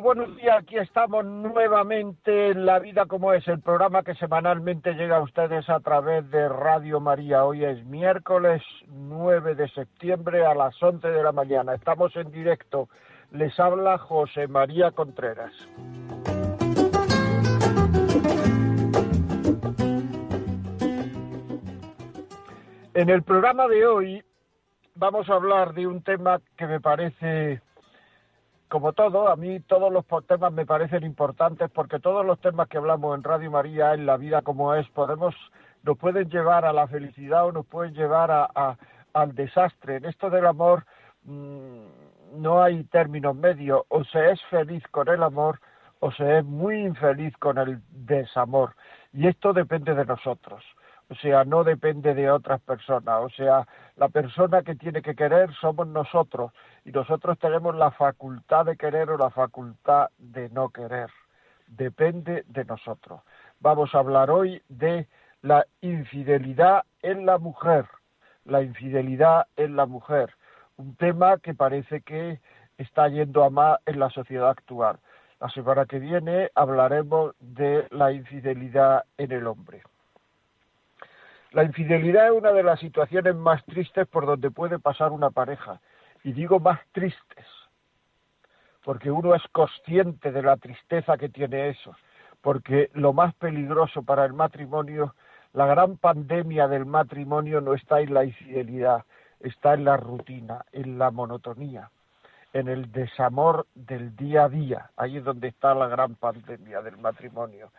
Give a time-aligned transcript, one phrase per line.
[0.00, 0.58] Buenos días.
[0.58, 5.68] Aquí estamos nuevamente en La Vida como es, el programa que semanalmente llega a ustedes
[5.70, 7.44] a través de Radio María.
[7.44, 11.74] Hoy es miércoles 9 de septiembre a las 11 de la mañana.
[11.74, 12.88] Estamos en directo.
[13.32, 15.52] Les habla José María Contreras.
[22.94, 24.24] En el programa de hoy
[24.94, 27.60] vamos a hablar de un tema que me parece
[28.68, 32.78] como todo, a mí todos los temas me parecen importantes porque todos los temas que
[32.78, 35.34] hablamos en Radio María, en la vida como es, podemos,
[35.82, 38.76] nos pueden llevar a la felicidad o nos pueden llevar a,
[39.12, 39.96] al desastre.
[39.96, 40.84] En esto del amor
[41.24, 41.84] mm,
[42.34, 45.60] no hay términos medios, o se es feliz con el amor
[46.00, 48.74] o se es muy infeliz con el desamor.
[49.12, 50.62] Y esto depende de nosotros
[51.08, 55.52] o sea, no depende de otras personas, o sea, la persona que tiene que querer
[55.60, 56.52] somos nosotros
[56.86, 61.10] y nosotros tenemos la facultad de querer o la facultad de no querer,
[61.66, 63.22] depende de nosotros.
[63.58, 65.08] Vamos a hablar hoy de
[65.42, 67.86] la infidelidad en la mujer,
[68.44, 70.30] la infidelidad en la mujer,
[70.76, 72.38] un tema que parece que
[72.78, 75.00] está yendo a más en la sociedad actual.
[75.40, 79.82] La semana que viene hablaremos de la infidelidad en el hombre.
[81.50, 85.80] La infidelidad es una de las situaciones más tristes por donde puede pasar una pareja.
[86.26, 87.46] Y digo más tristes,
[88.84, 91.94] porque uno es consciente de la tristeza que tiene eso.
[92.40, 95.14] Porque lo más peligroso para el matrimonio,
[95.52, 99.04] la gran pandemia del matrimonio no está en la infidelidad,
[99.38, 101.92] está en la rutina, en la monotonía,
[102.52, 104.90] en el desamor del día a día.
[104.96, 107.70] Ahí es donde está la gran pandemia del matrimonio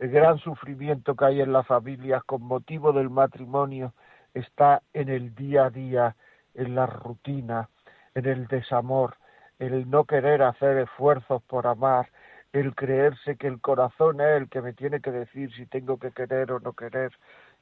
[0.00, 3.92] el gran sufrimiento que hay en las familias con motivo del matrimonio
[4.34, 6.16] está en el día a día,
[6.54, 7.68] en la rutina,
[8.14, 9.16] en el desamor,
[9.58, 12.10] el no querer hacer esfuerzos por amar,
[12.52, 16.12] el creerse que el corazón es el que me tiene que decir si tengo que
[16.12, 17.12] querer o no querer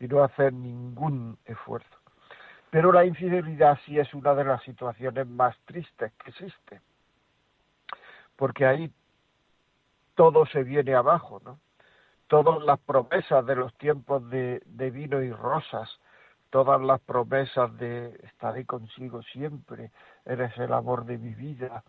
[0.00, 1.97] y no hacer ningún esfuerzo.
[2.71, 6.81] Pero la infidelidad sí es una de las situaciones más tristes que existe,
[8.37, 8.93] porque ahí
[10.15, 11.59] todo se viene abajo, ¿no?
[12.31, 14.62] todas las promesas de los tiempos de,
[14.93, 15.91] vino y rosas,
[16.50, 19.91] todas las promesas de estaré consigo siempre,
[20.25, 21.83] eres el amor de mi vida,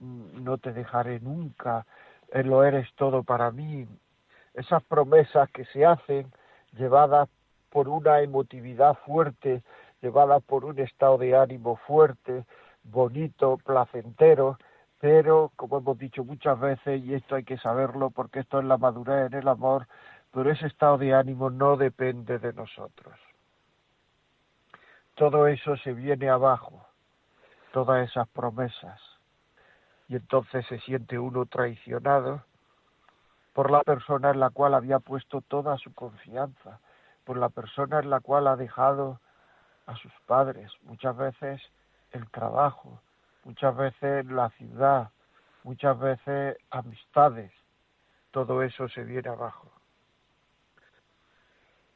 [0.00, 1.86] mm, no te dejaré nunca,
[2.32, 3.86] eh, lo eres todo para mí.
[4.54, 6.32] Esas promesas que se hacen
[6.72, 7.28] llevadas
[7.70, 9.62] por una emotividad fuerte,
[10.00, 12.44] llevadas por un estado de ánimo fuerte,
[12.84, 14.58] bonito, placentero,
[14.98, 18.78] pero como hemos dicho muchas veces, y esto hay que saberlo porque esto es la
[18.78, 19.86] madurez en el amor,
[20.32, 23.14] pero ese estado de ánimo no depende de nosotros.
[25.14, 26.86] Todo eso se viene abajo,
[27.72, 29.00] todas esas promesas,
[30.08, 32.42] y entonces se siente uno traicionado
[33.52, 36.80] por la persona en la cual había puesto toda su confianza,
[37.24, 39.20] por la persona en la cual ha dejado
[39.86, 41.60] a sus padres, muchas veces
[42.12, 43.00] el trabajo,
[43.44, 45.10] muchas veces la ciudad,
[45.64, 47.52] muchas veces amistades,
[48.30, 49.68] todo eso se viene abajo.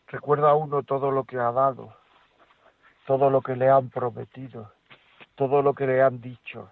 [0.09, 1.95] Recuerda uno todo lo que ha dado,
[3.07, 4.73] todo lo que le han prometido,
[5.37, 6.71] todo lo que le han dicho,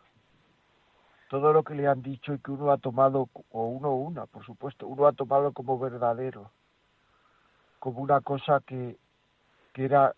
[1.30, 4.44] todo lo que le han dicho y que uno ha tomado, o uno una, por
[4.44, 6.50] supuesto, uno ha tomado como verdadero,
[7.78, 8.98] como una cosa que,
[9.72, 10.14] que era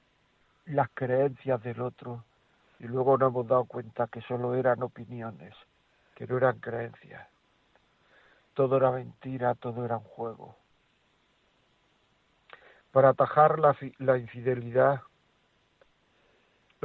[0.64, 2.24] las creencias del otro,
[2.78, 5.54] y luego nos hemos dado cuenta que solo eran opiniones,
[6.14, 7.28] que no eran creencias.
[8.54, 10.56] Todo era mentira, todo era un juego.
[12.90, 15.02] Para atajar la, la infidelidad,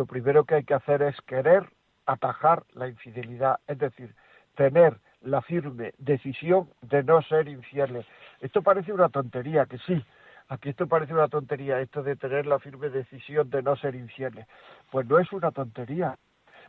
[0.01, 1.69] lo primero que hay que hacer es querer
[2.07, 4.15] atajar la infidelidad, es decir,
[4.55, 8.07] tener la firme decisión de no ser infieles.
[8.39, 10.03] Esto parece una tontería, que sí,
[10.49, 14.47] Aquí esto parece una tontería, esto de tener la firme decisión de no ser infieles.
[14.89, 16.17] Pues no es una tontería,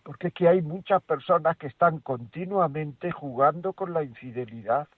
[0.05, 4.89] porque es que hay muchas personas que están continuamente jugando con la infidelidad.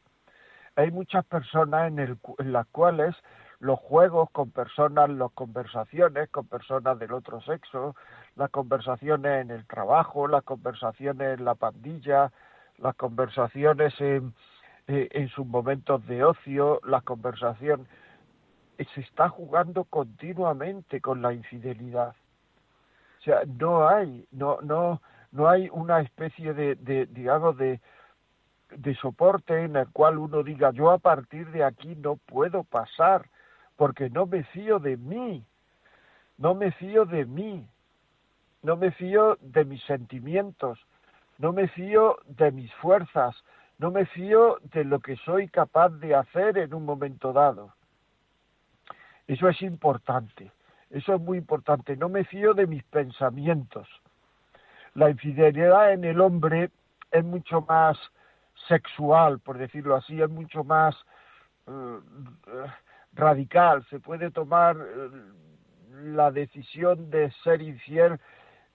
[0.75, 3.15] Hay muchas personas en, el, en las cuales
[3.65, 7.97] los juegos con personas, las conversaciones con personas del otro sexo,
[8.37, 12.31] las conversaciones en el trabajo, las conversaciones en la pandilla,
[12.77, 14.35] las conversaciones en,
[14.87, 17.87] eh, en sus momentos de ocio, las conversaciones,
[18.95, 22.15] se está jugando continuamente con la infidelidad.
[23.21, 25.01] O sea, no hay, no, no,
[25.33, 27.81] no hay una especie de, de digamos, de,
[28.77, 33.25] de soporte en el cual uno diga yo a partir de aquí no puedo pasar
[33.77, 35.45] porque no me fío de mí,
[36.39, 37.67] no me fío de mí,
[38.63, 40.79] no me fío de mis sentimientos,
[41.39, 43.35] no me fío de mis fuerzas,
[43.79, 47.75] no me fío de lo que soy capaz de hacer en un momento dado.
[49.27, 50.51] Eso es importante,
[50.91, 53.89] eso es muy importante, no me fío de mis pensamientos.
[54.95, 56.71] La infidelidad en el hombre
[57.11, 57.99] es mucho más
[58.69, 60.95] sexual, por decirlo así, es mucho más
[61.67, 62.01] eh,
[63.15, 65.11] radical, se puede tomar eh,
[66.05, 68.19] la decisión de ser infiel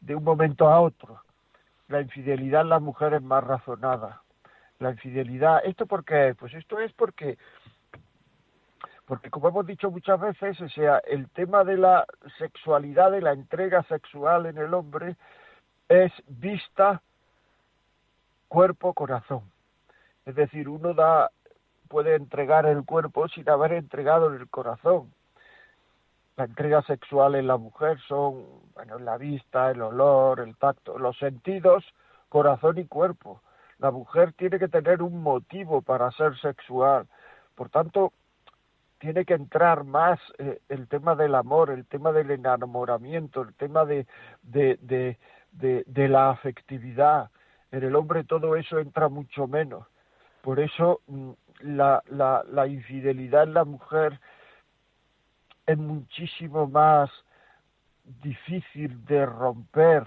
[0.01, 1.21] de un momento a otro.
[1.87, 4.21] La infidelidad en la mujer es más razonada.
[4.79, 6.35] La infidelidad, ¿esto por qué?
[6.39, 7.37] Pues esto es porque,
[9.05, 12.05] porque como hemos dicho muchas veces, o sea, el tema de la
[12.37, 15.17] sexualidad, de la entrega sexual en el hombre,
[15.89, 17.01] es vista,
[18.47, 19.51] cuerpo, corazón.
[20.25, 21.31] Es decir, uno da
[21.89, 25.11] puede entregar el cuerpo sin haber entregado el corazón.
[26.37, 31.17] La entrega sexual en la mujer son, bueno, la vista, el olor, el tacto, los
[31.17, 31.83] sentidos,
[32.29, 33.41] corazón y cuerpo.
[33.79, 37.07] La mujer tiene que tener un motivo para ser sexual.
[37.55, 38.13] Por tanto,
[38.99, 43.83] tiene que entrar más eh, el tema del amor, el tema del enamoramiento, el tema
[43.85, 44.05] de,
[44.43, 45.17] de, de,
[45.51, 47.31] de, de la afectividad.
[47.71, 49.85] En el hombre todo eso entra mucho menos.
[50.41, 54.19] Por eso mm, la, la, infidelidad en la mujer
[55.65, 57.09] es muchísimo más
[58.23, 60.05] difícil de romper.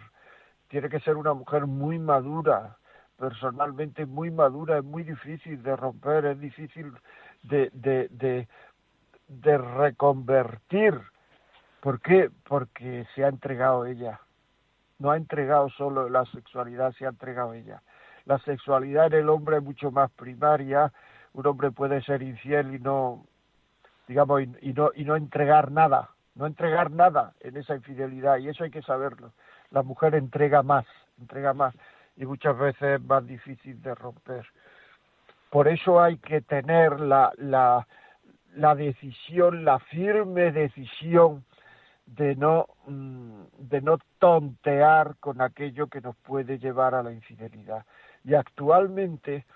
[0.68, 2.78] Tiene que ser una mujer muy madura,
[3.18, 6.92] personalmente muy madura, es muy difícil de romper, es difícil
[7.42, 8.48] de, de, de,
[9.28, 11.00] de reconvertir.
[11.80, 12.30] ¿Por qué?
[12.48, 14.20] Porque se ha entregado ella.
[14.98, 17.82] No ha entregado solo la sexualidad, se ha entregado ella.
[18.24, 20.92] La sexualidad en el hombre es mucho más primaria,
[21.34, 23.24] un hombre puede ser infiel y no,
[24.08, 28.64] digamos, y, no, y no entregar nada, no entregar nada en esa infidelidad, y eso
[28.64, 29.32] hay que saberlo.
[29.70, 30.84] La mujer entrega más,
[31.18, 31.74] entrega más,
[32.16, 34.46] y muchas veces es más difícil de romper.
[35.50, 37.86] Por eso hay que tener la, la,
[38.54, 41.44] la decisión, la firme decisión
[42.06, 47.84] de no, mm, de no tontear con aquello que nos puede llevar a la infidelidad.
[48.24, 49.46] Y actualmente,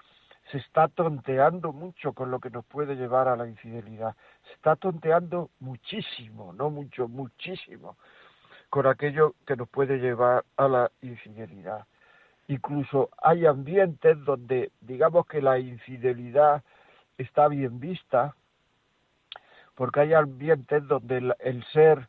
[0.50, 4.14] se está tonteando mucho con lo que nos puede llevar a la infidelidad.
[4.44, 7.96] Se está tonteando muchísimo, no mucho, muchísimo,
[8.70, 11.86] con aquello que nos puede llevar a la infidelidad.
[12.48, 16.62] Incluso hay ambientes donde digamos que la infidelidad
[17.18, 18.36] está bien vista,
[19.74, 22.08] porque hay ambientes donde el, el ser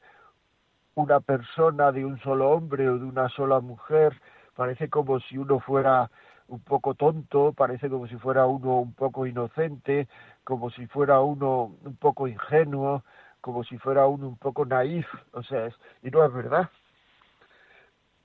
[0.93, 4.19] una persona de un solo hombre o de una sola mujer
[4.55, 6.09] parece como si uno fuera
[6.47, 10.07] un poco tonto, parece como si fuera uno un poco inocente,
[10.43, 13.03] como si fuera uno un poco ingenuo,
[13.41, 15.69] como si fuera uno un poco naif, o sea,
[16.03, 16.69] y no es verdad.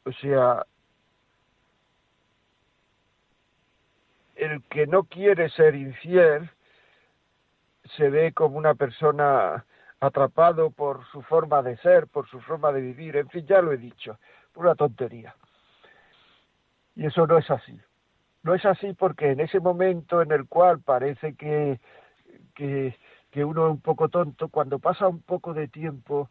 [0.05, 0.67] O sea,
[4.37, 6.51] el que no quiere ser infiel
[7.97, 9.65] se ve como una persona
[10.01, 13.73] atrapado por su forma de ser, por su forma de vivir, en fin, ya lo
[13.73, 14.19] he dicho,
[14.53, 15.35] pura tontería.
[16.97, 17.79] Y eso no es así.
[18.43, 21.81] No es así porque en ese momento en el cual parece que,
[22.55, 22.97] que,
[23.31, 26.29] que uno es un poco tonto, cuando pasa un poco de tiempo,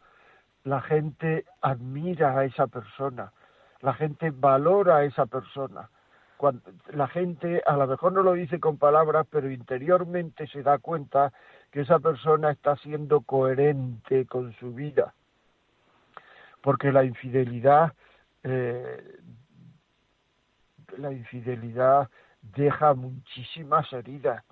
[0.64, 3.32] la gente admira a esa persona,
[3.80, 5.88] la gente valora a esa persona.
[6.36, 10.78] Cuando, la gente a lo mejor no lo dice con palabras, pero interiormente se da
[10.78, 11.32] cuenta
[11.70, 15.14] que esa persona está siendo coherente con su vida.
[16.60, 17.92] Porque la infidelidad
[18.44, 19.18] eh,
[20.98, 22.08] la infidelidad
[22.42, 24.44] deja muchísimas heridas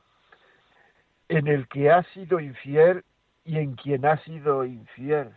[1.28, 3.04] en el que ha sido infiel
[3.44, 5.30] y en quien ha sido infiel.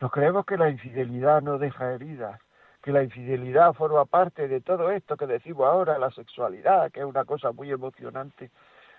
[0.00, 2.40] Nos creemos que la infidelidad no deja heridas,
[2.82, 7.06] que la infidelidad forma parte de todo esto que decimos ahora, la sexualidad, que es
[7.06, 8.50] una cosa muy emocionante.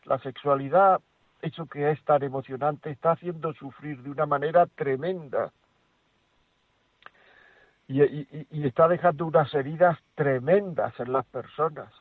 [0.06, 1.02] La sexualidad,
[1.42, 5.52] eso que es tan emocionante, está haciendo sufrir de una manera tremenda
[7.88, 11.92] y, está dejando unas heridas tremendas en las personas.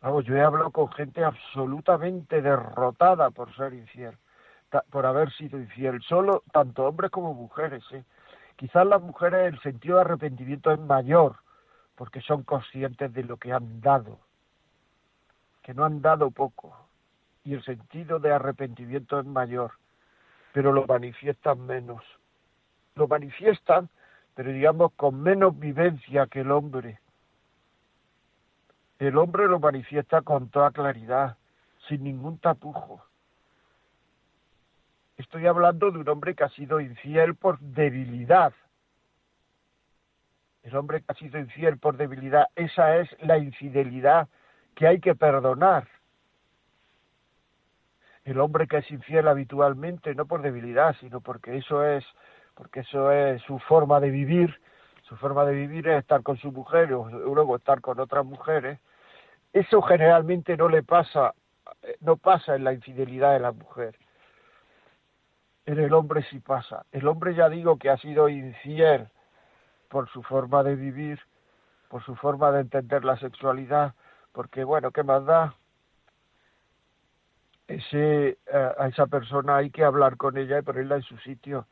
[0.00, 4.16] Vamos, yo he hablado con gente absolutamente derrotada por ser infiel,
[4.90, 7.84] por haber sido infiel, solo tanto hombres como mujeres.
[7.92, 8.04] ¿eh?
[8.56, 11.36] Quizás las mujeres el sentido de arrepentimiento es mayor,
[11.94, 14.18] porque son conscientes de lo que han dado.
[15.62, 16.86] que no han dado poco
[17.46, 19.72] y el sentido de arrepentimiento es mayor,
[20.52, 22.02] pero lo manifiestan menos.
[22.96, 23.88] Lo manifiestan,
[24.36, 27.00] pero digamos con menos vivencia que el hombre.
[28.98, 31.38] El hombre lo manifiesta con toda claridad,
[31.88, 33.02] sin ningún tapujo.
[35.16, 38.52] Estoy hablando de un hombre que ha sido infiel por debilidad.
[40.62, 44.28] El hombre que ha sido infiel por debilidad, esa es la infidelidad
[44.74, 45.88] que hay que perdonar.
[48.24, 52.04] El hombre que es infiel habitualmente, no por debilidad, sino porque eso es,
[52.56, 54.60] porque eso es su forma de vivir,
[55.02, 58.80] su forma de vivir es estar con su mujer o luego estar con otras mujeres.
[59.52, 61.34] Eso generalmente no le pasa,
[62.00, 63.96] no pasa en la infidelidad de la mujer
[65.66, 66.86] en el hombre sí pasa.
[66.92, 69.08] El hombre ya digo que ha sido infiel
[69.88, 71.20] por su forma de vivir,
[71.88, 73.94] por su forma de entender la sexualidad,
[74.32, 75.54] porque bueno, ¿qué más da?
[77.66, 81.66] Ese, eh, a esa persona hay que hablar con ella y ponerla en su sitio.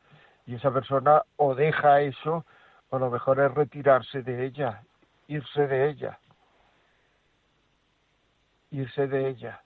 [0.45, 2.45] Y esa persona o deja eso,
[2.89, 4.83] o lo mejor es retirarse de ella,
[5.27, 6.19] irse de ella.
[8.71, 9.61] Irse de ella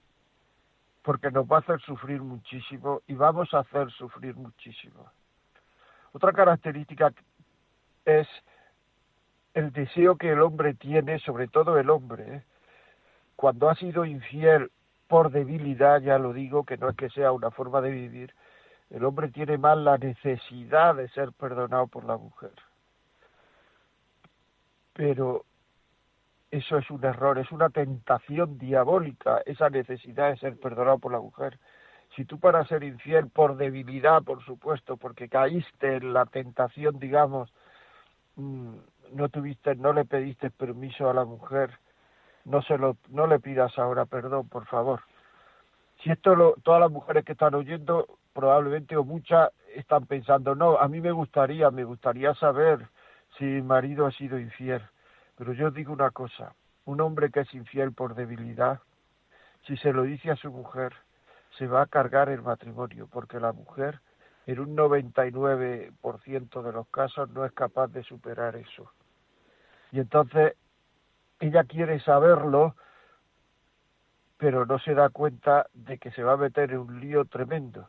[1.02, 5.10] porque nos va a hacer sufrir muchísimo y vamos a hacer sufrir muchísimo.
[6.12, 7.12] Otra característica
[8.04, 8.28] es
[9.54, 12.42] el deseo que el hombre tiene, sobre todo el hombre, ¿eh?
[13.36, 14.70] cuando ha sido infiel
[15.08, 18.34] por debilidad, ya lo digo, que no es que sea una forma de vivir,
[18.90, 22.52] el hombre tiene más la necesidad de ser perdonado por la mujer.
[24.92, 25.44] Pero
[26.50, 31.20] eso es un error, es una tentación diabólica, esa necesidad de ser perdonado por la
[31.20, 31.58] mujer.
[32.16, 37.52] Si tú para ser infiel por debilidad, por supuesto, porque caíste en la tentación, digamos,
[38.34, 38.74] mm,
[39.12, 41.70] no tuviste, no le pediste permiso a la mujer,
[42.44, 45.00] no se lo, no le pidas ahora perdón, por favor.
[46.02, 50.78] Si esto lo, todas las mujeres que están oyendo, probablemente o muchas están pensando, no,
[50.78, 52.88] a mí me gustaría, me gustaría saber
[53.38, 54.82] si mi marido ha sido infiel
[55.40, 56.54] pero yo digo una cosa,
[56.84, 58.80] un hombre que es infiel por debilidad,
[59.66, 60.92] si se lo dice a su mujer,
[61.56, 64.00] se va a cargar el matrimonio, porque la mujer
[64.44, 68.92] en un 99% de los casos no es capaz de superar eso.
[69.92, 70.56] Y entonces
[71.38, 72.76] ella quiere saberlo,
[74.40, 77.88] pero no se da cuenta de que se va a meter en un lío tremendo.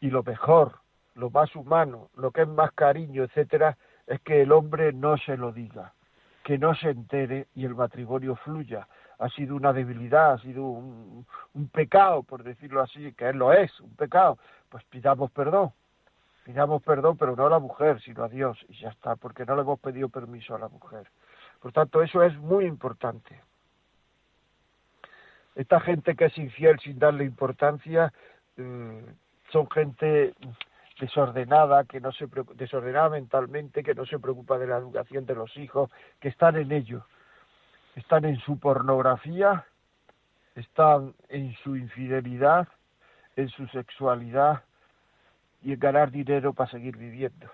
[0.00, 0.80] Y lo mejor,
[1.14, 3.76] lo más humano, lo que es más cariño, etcétera,
[4.08, 5.92] es que el hombre no se lo diga
[6.46, 8.86] que no se entere y el matrimonio fluya.
[9.18, 11.26] Ha sido una debilidad, ha sido un,
[11.72, 14.38] pecado, por decirlo así, que él lo es, un pecado.
[14.68, 15.72] Pues pidamos perdón,
[16.44, 19.56] pidamos perdón, pero no a la mujer, sino a Dios, y ya está, porque no
[19.56, 21.08] le hemos pedido permiso a la mujer.
[21.60, 23.40] Por tanto, eso es muy importante.
[25.56, 28.12] Esta gente que es infiel sin darle importancia,
[28.58, 29.04] eh,
[29.50, 30.34] son gente
[31.00, 35.56] desordenada, que no se desordenada mentalmente, que no se preocupa de la educación de los
[35.56, 37.06] hijos, que están en ello,
[37.94, 39.64] están en su pornografía,
[40.54, 42.68] están en su infidelidad,
[43.36, 44.62] en su sexualidad
[45.62, 47.50] y en ganar dinero para seguir viviendo.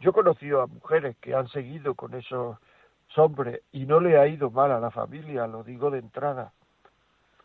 [0.00, 2.58] Yo he conocido a mujeres que han seguido con esos
[3.16, 6.52] hombres y no le ha ido mal a la familia, lo digo de entrada,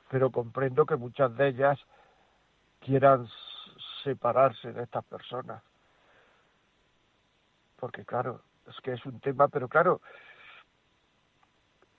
[0.09, 1.79] pero comprendo que muchas de ellas
[2.79, 3.27] quieran
[4.03, 5.61] separarse de estas personas.
[7.77, 10.01] Porque claro, es que es un tema, pero claro,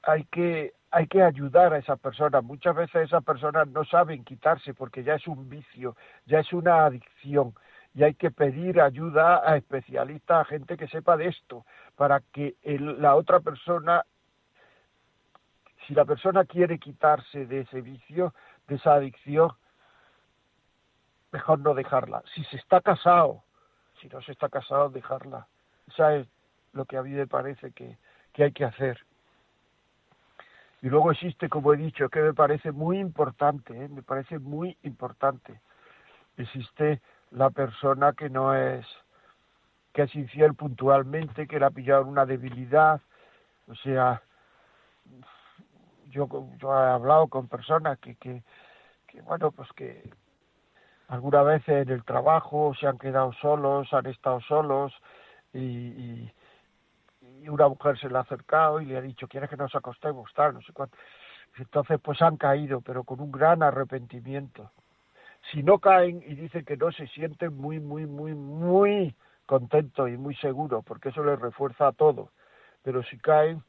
[0.03, 2.43] hay que hay que ayudar a esas personas.
[2.43, 5.97] Muchas veces esas personas no saben quitarse porque ya es un vicio,
[6.27, 7.55] ya es una adicción
[7.95, 11.65] y hay que pedir ayuda a especialistas, a gente que sepa de esto,
[11.97, 14.05] para que la otra persona,
[15.89, 18.35] si la persona quiere quitarse de ese vicio,
[18.69, 19.51] de esa adicción,
[21.33, 22.23] mejor no dejarla.
[22.35, 23.43] Si se está casado,
[23.99, 25.47] si no se está casado, dejarla.
[25.89, 26.29] Esa es
[26.75, 27.97] lo que a mí me parece que,
[28.35, 28.99] que hay que hacer.
[30.83, 33.89] Y luego existe, como he dicho, que me parece muy importante, ¿eh?
[33.89, 35.59] me parece muy importante.
[36.37, 38.87] Existe la persona que no es,
[39.95, 43.01] que es infiel puntualmente, que le ha pillado una debilidad.
[43.67, 44.23] O sea,
[46.11, 48.43] yo, yo he hablado con personas que, que,
[49.23, 50.11] bueno, pues que,
[51.09, 54.93] algunas veces en el trabajo se han quedado solos, han estado solos
[55.53, 56.31] y,
[57.49, 60.31] una mujer se le ha acercado y le ha dicho, ¿quieres que nos acostemos?
[60.35, 60.99] Tal, no sé cuánto.
[61.57, 64.71] Entonces pues han caído, pero con un gran arrepentimiento.
[65.51, 69.15] Si no caen y dicen que no, se sienten muy, muy, muy, muy
[69.47, 72.33] contentos y muy seguros, porque eso les refuerza a todo.
[72.83, 73.63] Pero si caen,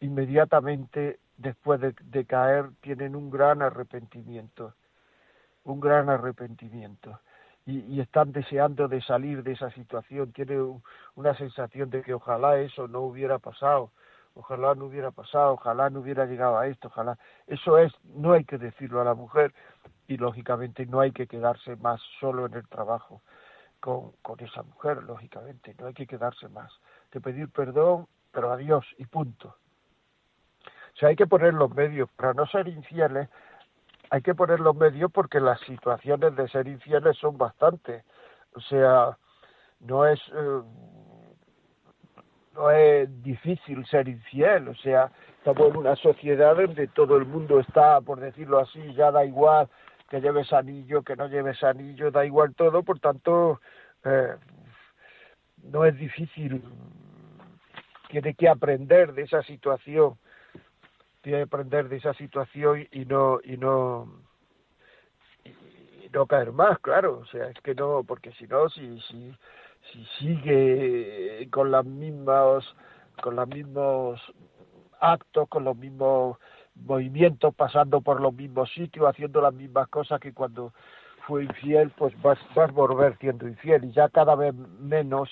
[0.00, 4.74] inmediatamente después de, caer tienen un gran arrepentimiento,
[5.64, 7.20] un gran arrepentimiento.
[7.66, 10.82] Y, están deseando de salir de esa situación, tienen
[11.16, 13.90] una sensación de que ojalá eso no hubiera pasado,
[14.34, 17.18] ojalá no hubiera pasado, ojalá no hubiera llegado a esto, ojalá.
[17.46, 19.52] Eso es, no hay que decirlo a la mujer
[20.06, 23.20] y lógicamente no hay que quedarse más solo en el trabajo
[23.80, 26.72] con, con esa mujer, lógicamente, no hay que quedarse más,
[27.10, 29.54] que pedir perdón, pero adiós y punto.
[30.98, 33.28] O sea, hay que poner los medios para no ser infieles,
[34.10, 38.04] hay que poner los medios porque las situaciones de ser infieles son bastantes.
[38.56, 39.16] O sea,
[39.78, 40.60] no es eh,
[42.56, 47.60] no es difícil ser infiel, o sea, estamos en una sociedad donde todo el mundo
[47.60, 49.68] está, por decirlo así, ya da igual
[50.10, 53.60] que lleves anillo, que no lleves anillo, da igual todo, por tanto,
[54.04, 54.34] eh,
[55.62, 56.60] no es difícil,
[58.08, 60.18] tiene que aprender de esa situación,
[61.28, 64.08] que aprender de esa situación y no, y no,
[65.44, 69.34] y no caer más, claro, o sea, es que no, porque si no, si, si,
[69.92, 72.64] si sigue con las mismas,
[73.22, 74.20] con los mismos
[75.00, 76.38] actos, con los mismos
[76.74, 80.72] movimientos, pasando por los mismos sitios, haciendo las mismas cosas que cuando
[81.26, 83.84] fue infiel, pues vas, vas a volver siendo infiel.
[83.84, 85.28] Y ya cada vez menos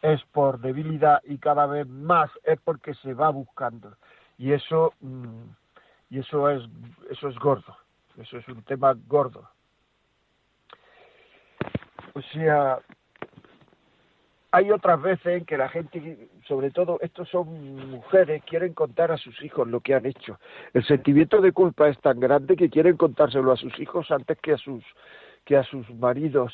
[0.00, 3.94] es por debilidad y cada vez más es porque se va buscando
[4.38, 5.44] y eso mm,
[6.10, 6.62] y eso es
[7.10, 7.76] eso es gordo
[8.18, 9.48] eso es un tema gordo
[12.14, 12.80] o sea
[14.54, 19.16] hay otras veces en que la gente, sobre todo estos son mujeres, quieren contar a
[19.16, 20.38] sus hijos lo que han hecho.
[20.72, 24.52] El sentimiento de culpa es tan grande que quieren contárselo a sus hijos antes que
[24.52, 24.84] a sus
[25.44, 26.52] que a sus maridos.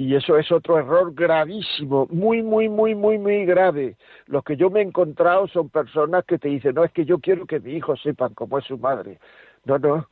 [0.00, 3.98] Y eso es otro error gravísimo, muy, muy, muy, muy, muy grave.
[4.28, 7.18] Los que yo me he encontrado son personas que te dicen, no, es que yo
[7.18, 9.18] quiero que mi hijo sepan cómo es su madre.
[9.66, 10.08] No, no,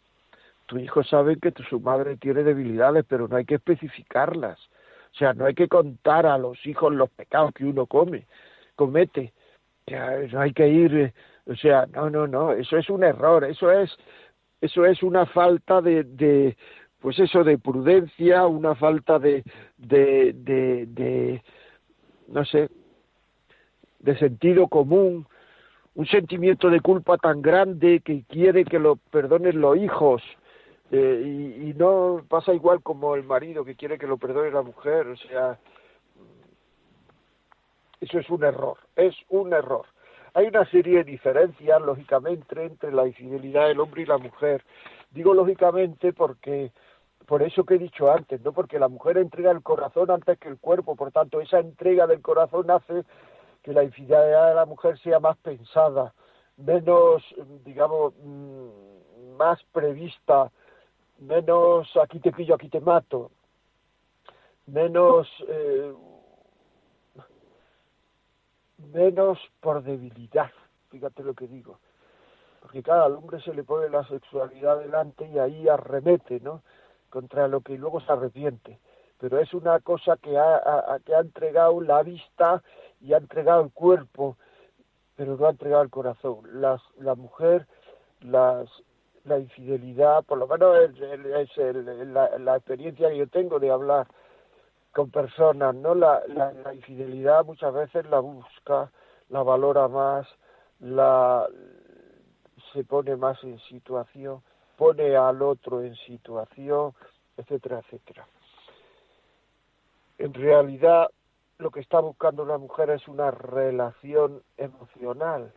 [0.67, 4.59] tu hijo sabe que su madre tiene debilidades, pero no hay que especificarlas.
[5.15, 8.27] O sea, no hay que contar a los hijos los pecados que uno come,
[8.77, 9.33] comete.
[9.87, 11.15] no hay que ir, eh,
[11.47, 13.97] o sea, no, no, no, eso es un error, eso es,
[14.61, 16.59] eso es una falta de, de
[17.01, 19.45] pues eso, de prudencia, una falta de,
[19.77, 21.43] de,
[22.29, 22.69] no sé,
[24.01, 25.27] de sentido común,
[25.95, 30.23] un sentimiento de culpa tan grande que quiere que lo perdonen los hijos,
[30.91, 35.07] eh, y, no pasa igual como el marido que quiere que lo perdone la mujer,
[35.09, 35.59] o sea,
[38.01, 39.87] eso es un error, es un error.
[40.35, 44.65] Hay una serie de diferencias, lógicamente, entre la infidelidad del hombre y la mujer.
[45.11, 46.71] Digo lógicamente porque,
[47.29, 48.53] por eso que he dicho antes, ¿no?
[48.53, 52.23] Porque la mujer entrega el corazón antes que el cuerpo, por tanto, esa entrega del
[52.23, 53.05] corazón hace
[53.63, 56.15] que la infidelidad de la mujer sea más pensada,
[56.57, 57.23] menos,
[57.67, 60.51] digamos, mm, más prevista,
[61.19, 63.31] menos aquí te pillo, aquí te mato,
[64.67, 65.93] menos, eh,
[68.95, 70.51] menos por debilidad,
[70.89, 71.79] fíjate lo que digo.
[72.63, 76.63] Porque cada hombre se le pone la sexualidad delante y ahí arremete, ¿no?
[77.11, 78.79] Contra lo que luego se arrepiente.
[79.19, 82.63] Pero es una cosa que ha, que ha entregado la vista
[83.01, 84.37] y ha entregado el cuerpo,
[85.17, 86.61] pero no ha entregado el corazón.
[86.61, 87.67] Las, la mujer,
[88.21, 88.69] las,
[89.25, 94.07] la infidelidad, por lo menos es, la, experiencia que yo tengo de hablar
[94.93, 95.95] con personas, ¿no?
[95.95, 98.91] La, la, infidelidad muchas veces la busca,
[99.29, 100.27] la valora más,
[100.81, 101.47] la
[102.73, 104.43] se pone más en situación,
[104.79, 106.95] pone al otro en situación,
[107.37, 108.27] etcétera, etcétera.
[110.19, 111.11] En realidad,
[111.59, 115.53] lo que está buscando una mujer es una relación emocional,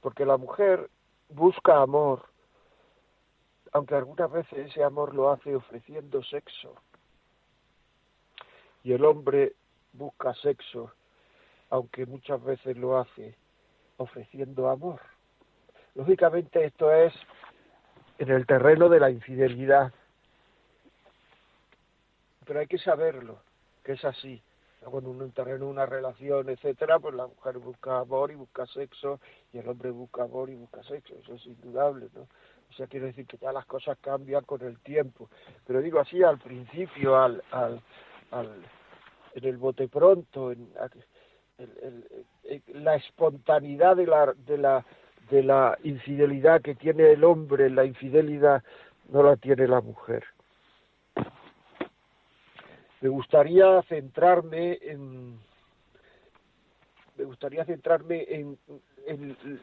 [0.00, 0.88] porque la mujer
[1.28, 2.22] busca amor,
[3.72, 6.74] aunque algunas veces ese amor lo hace ofreciendo sexo.
[8.82, 9.52] Y el hombre
[9.92, 10.90] busca sexo,
[11.68, 13.36] aunque muchas veces lo hace
[13.98, 15.00] ofreciendo amor.
[15.94, 17.12] Lógicamente esto es
[18.22, 19.92] en el terreno de la infidelidad,
[22.46, 23.40] pero hay que saberlo,
[23.82, 24.40] que es así.
[24.80, 29.18] Cuando uno terreno en una relación, etcétera, pues la mujer busca amor y busca sexo,
[29.52, 32.22] y el hombre busca amor y busca sexo, eso es indudable, ¿no?
[32.22, 35.28] O sea, quiero decir que ya las cosas cambian con el tiempo.
[35.66, 37.82] Pero digo así, al principio, al, al,
[39.34, 40.72] en el bote pronto, en,
[42.74, 44.84] la espontaneidad de la, de, la,
[45.32, 48.62] de la infidelidad que tiene el hombre, la infidelidad
[49.08, 50.24] no la tiene la mujer.
[53.00, 55.38] Me gustaría centrarme en,
[57.16, 58.58] me gustaría centrarme en,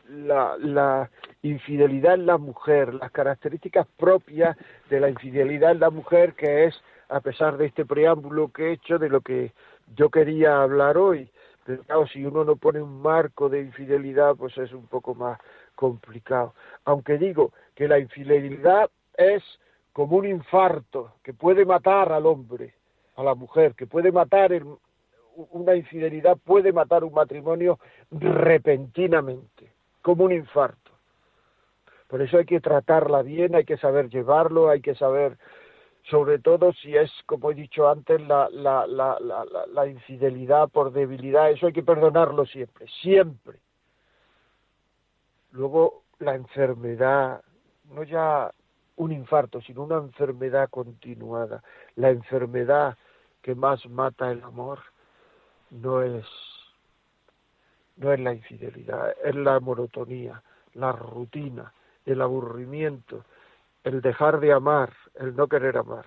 [0.10, 1.10] la, la,
[1.44, 4.58] infidelidad en la mujer, las características propias
[4.90, 6.76] de la infidelidad en la mujer, que es,
[7.10, 9.54] a pesar de este preámbulo que he hecho, de lo que
[9.96, 11.30] yo quería hablar hoy.
[11.66, 15.40] Pero claro, si uno no pone un marco de infidelidad, pues es un poco más
[15.80, 16.54] complicado.
[16.84, 19.42] Aunque digo que la infidelidad es
[19.94, 22.74] como un infarto que puede matar al hombre,
[23.16, 24.52] a la mujer, que puede matar
[25.52, 27.80] una infidelidad, puede matar un matrimonio
[28.12, 30.92] repentinamente, como un infarto.
[32.10, 35.38] Por eso hay que tratarla bien, hay que saber llevarlo, hay que saber,
[36.10, 39.18] sobre todo si es, como he dicho antes, la, la, la,
[39.72, 43.60] la infidelidad por debilidad, eso hay que perdonarlo siempre, siempre
[45.52, 47.42] Luego la enfermedad,
[47.86, 48.52] no ya
[48.98, 51.64] un infarto, sino una enfermedad continuada.
[51.96, 52.98] La enfermedad
[53.42, 54.80] que más mata el amor
[55.72, 56.26] no es
[57.98, 60.42] no es la infidelidad, es la monotonía,
[60.74, 61.74] la rutina,
[62.06, 63.26] el aburrimiento,
[63.84, 66.06] el dejar de amar, el no querer amar.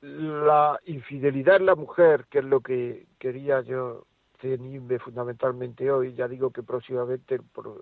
[0.00, 4.06] La infidelidad en la mujer, que es lo que quería yo
[4.40, 7.40] cenirme fundamentalmente hoy, ya digo que próximamente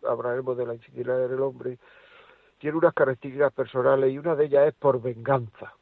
[0.09, 1.79] hablaremos de la infidelidad del hombre,
[2.59, 5.75] tiene unas características personales y una de ellas es por venganza.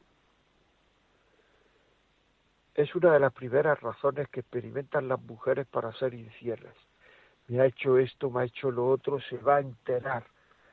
[2.75, 6.73] Es una de las primeras razones que experimentan las mujeres para ser infieles.
[7.49, 10.25] Me ha hecho esto, me ha hecho lo otro, se va a enterar,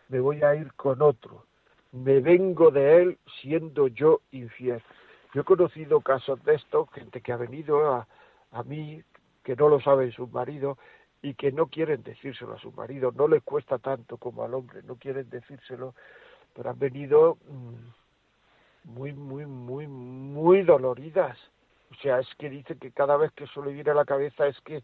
[0.08, 1.44] me voy a ir con otro,
[1.92, 4.82] me vengo de él siendo yo infiel.
[5.34, 8.08] Yo he conocido casos de esto, gente que ha venido a,
[8.52, 9.04] a mí,
[9.48, 10.78] que no lo saben sus maridos
[11.22, 14.84] y que no quieren decírselo a su marido, no les cuesta tanto como al hombre,
[14.84, 15.96] no quieren decírselo,
[16.54, 21.38] pero han venido mm, muy, muy, muy, muy doloridas.
[21.94, 24.48] O sea, es que dice que cada vez que eso le viene a la cabeza
[24.48, 24.84] es que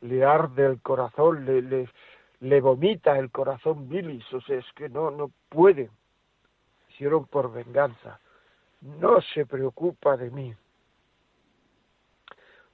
[0.00, 1.88] le arde el corazón, le,
[2.38, 5.90] le, vomita el corazón bilis, o sea, es que no, no puede.
[6.90, 8.20] Hicieron por venganza.
[8.80, 10.54] No se preocupa de mí.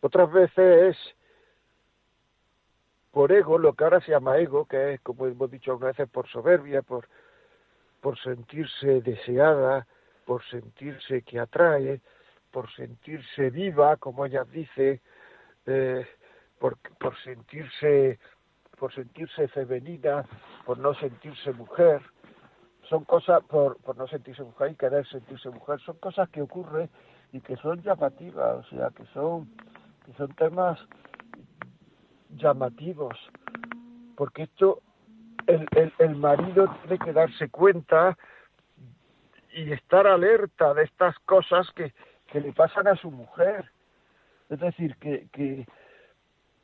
[0.03, 1.17] Otras veces es
[3.11, 6.11] por ego, lo que ahora se llama ego, que es, como hemos dicho algunas veces,
[6.13, 7.09] por soberbia, por,
[8.01, 9.87] por sentirse deseada,
[10.25, 12.01] por sentirse que atrae,
[12.51, 15.01] por sentirse viva, como ella dice,
[15.67, 16.07] eh,
[16.59, 18.19] por, por sentirse
[18.81, 20.25] por sentirse femenina,
[20.65, 22.01] por no sentirse mujer,
[22.89, 26.89] son cosas, por, por no sentirse mujer y querer sentirse mujer, son cosas que ocurren
[27.31, 29.55] y que son llamativas, o sea, que son,
[30.07, 30.81] que son temas
[32.37, 33.17] llamativos,
[34.17, 34.81] porque esto
[35.47, 38.17] el, el, el marido tiene que darse cuenta
[39.53, 41.93] y estar alerta de estas cosas que,
[42.29, 43.71] que le pasan a su mujer.
[44.49, 45.67] Es decir, que, que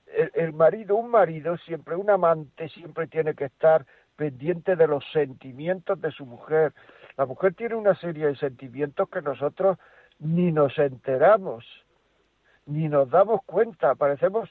[0.06, 5.04] el, el, marido, un marido siempre, un amante siempre tiene que estar pendiente de los
[5.12, 6.72] sentimientos de su mujer.
[7.16, 9.78] La mujer tiene una serie de sentimientos que nosotros
[10.18, 11.64] ni nos enteramos,
[12.66, 14.50] ni nos damos cuenta, parecemos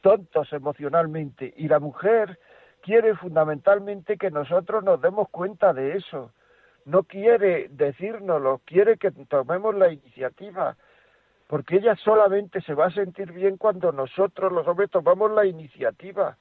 [0.00, 2.38] tontos emocionalmente y la mujer
[2.80, 6.32] quiere fundamentalmente que nosotros nos demos cuenta de eso.
[6.84, 10.76] No quiere decírnoslo, quiere que tomemos la iniciativa,
[11.46, 16.36] porque ella solamente se va a sentir bien cuando nosotros los hombres tomamos la iniciativa.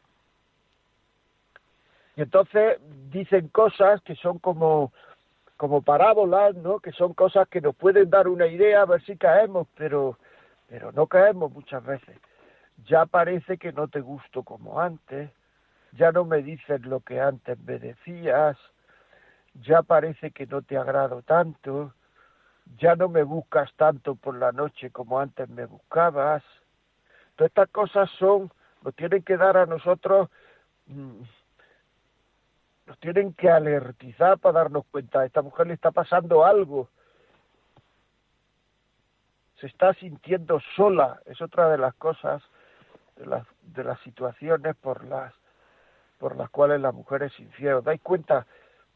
[2.16, 4.92] Y entonces dicen cosas que son como
[5.58, 6.80] como parábolas, ¿no?
[6.80, 10.18] Que son cosas que nos pueden dar una idea a ver si caemos, pero
[10.70, 12.18] pero no caemos muchas veces
[12.86, 15.32] ya parece que no te gusto como antes,
[15.94, 18.58] ya no me dices lo que antes me decías,
[19.56, 21.94] ya parece que no te agrado tanto,
[22.78, 26.44] ya no me buscas tanto por la noche como antes me buscabas.
[27.36, 28.52] Todas estas cosas son,
[28.84, 30.30] nos tienen que dar a nosotros,
[30.86, 31.22] mm,
[32.86, 36.90] nos tienen que alertizar para darnos cuenta, a esta mujer le está pasando algo,
[39.60, 42.42] se está sintiendo sola, es otra de las cosas
[43.20, 45.34] de las, de las situaciones por las,
[46.18, 47.74] por las cuales la mujer es infiel.
[47.76, 48.48] ¿Os dais cuenta?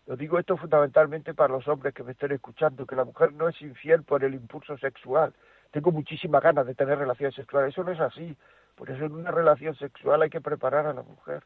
[0.08, 3.50] Lo digo esto fundamentalmente para los hombres que me estén escuchando, que la mujer no
[3.50, 5.34] es infiel por el impulso sexual.
[5.72, 7.74] Tengo muchísimas ganas de tener relaciones sexuales.
[7.74, 8.36] Eso no es así.
[8.76, 11.44] Por eso en una relación sexual hay que preparar a la mujer.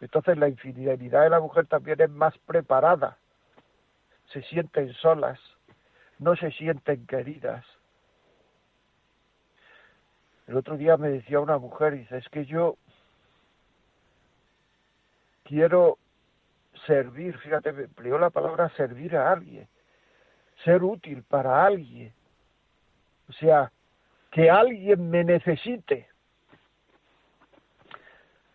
[0.00, 3.18] Entonces la infidelidad de la mujer también es más preparada.
[4.32, 5.40] Se sienten solas,
[6.18, 7.64] no se sienten queridas,
[10.48, 12.78] el otro día me decía una mujer, dice, es que yo
[15.44, 15.98] quiero
[16.86, 19.68] servir, fíjate, me empleó la palabra servir a alguien,
[20.64, 22.14] ser útil para alguien.
[23.28, 23.70] O sea,
[24.30, 26.08] que alguien me necesite.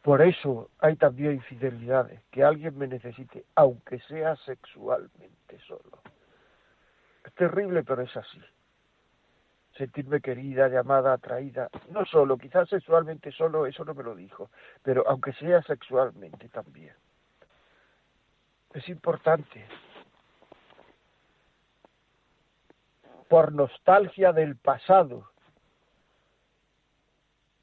[0.01, 5.99] Por eso hay también infidelidades, que alguien me necesite, aunque sea sexualmente solo.
[7.23, 8.41] Es terrible, pero es así.
[9.77, 14.51] Sentirme querida, llamada, atraída, no solo, quizás sexualmente solo, eso no me lo dijo,
[14.83, 16.93] pero aunque sea sexualmente también.
[18.73, 19.65] Es importante.
[23.27, 25.29] Por nostalgia del pasado,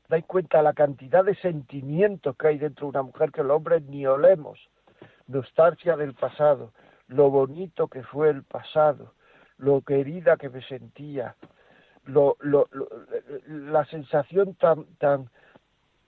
[0.09, 3.83] dais cuenta la cantidad de sentimientos que hay dentro de una mujer que los hombres
[3.85, 4.59] ni olemos.
[5.29, 6.73] Nostalgia del pasado,
[7.07, 9.15] lo bonito que fue el pasado,
[9.59, 11.37] lo querida que me sentía,
[12.05, 12.69] lo, lo,
[13.47, 15.31] la sensación tan, tan,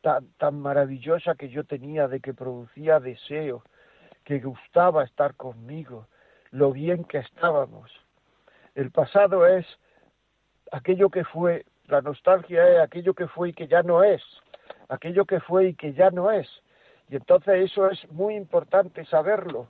[0.00, 3.62] tan, tan maravillosa que yo tenía de que producía deseo,
[4.24, 6.06] que gustaba estar conmigo,
[6.50, 7.90] lo bien que estábamos.
[8.74, 9.66] El pasado es
[10.70, 14.22] aquello que fue la nostalgia es aquello que fue y que ya no es,
[14.88, 16.48] aquello que fue y que ya no es.
[17.10, 19.66] Y entonces eso es muy importante saberlo,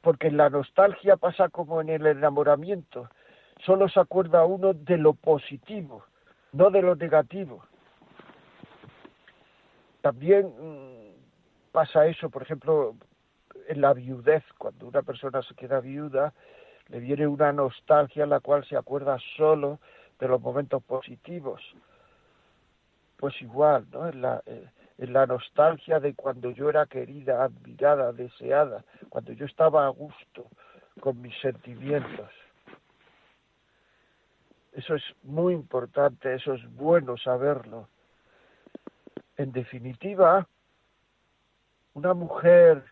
[0.00, 3.08] porque la nostalgia pasa como en el enamoramiento,
[3.64, 6.04] solo se acuerda uno de lo positivo,
[6.52, 7.64] no de lo negativo.
[10.00, 12.94] También mm, pasa eso, por ejemplo,
[13.68, 16.32] en la viudez, cuando una persona se queda viuda,
[16.88, 19.80] le viene una nostalgia en la cual se acuerda solo
[20.20, 21.60] de los momentos positivos.
[23.16, 24.08] Pues igual, ¿no?
[24.08, 29.46] En la, eh, en la nostalgia de cuando yo era querida, admirada, deseada, cuando yo
[29.46, 30.46] estaba a gusto
[31.00, 32.30] con mis sentimientos.
[34.76, 37.88] Eso es muy importante, eso es bueno saberlo.
[39.38, 40.46] En definitiva,
[41.94, 42.84] una mujer,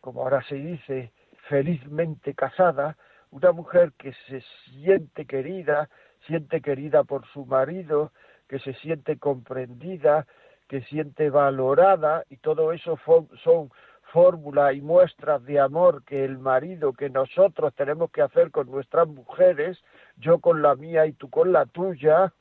[0.00, 1.12] como ahora se dice,
[1.48, 2.96] felizmente casada,
[3.30, 5.88] una mujer que se siente querida,
[6.26, 8.10] siente querida por su marido,
[8.48, 10.26] que se siente comprendida,
[10.66, 12.98] que siente valorada, y todo eso
[13.44, 13.70] son
[14.12, 19.08] fórmulas y muestras de amor que el marido, que nosotros tenemos que hacer con nuestras
[19.08, 19.82] mujeres,
[20.16, 22.32] yo con la mía y tú con la tuya,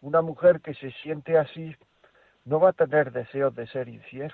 [0.00, 1.74] una mujer que se siente así
[2.44, 4.32] no va a tener deseos de ser infiel.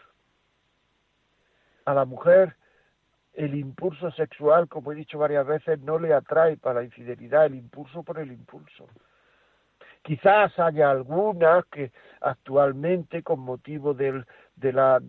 [1.84, 2.56] A la mujer
[3.34, 7.54] el impulso sexual, como he dicho varias veces, no le atrae para la infidelidad, el
[7.54, 8.88] impulso por el impulso.
[10.02, 15.00] Quizás haya algunas que actualmente, con motivo del, de la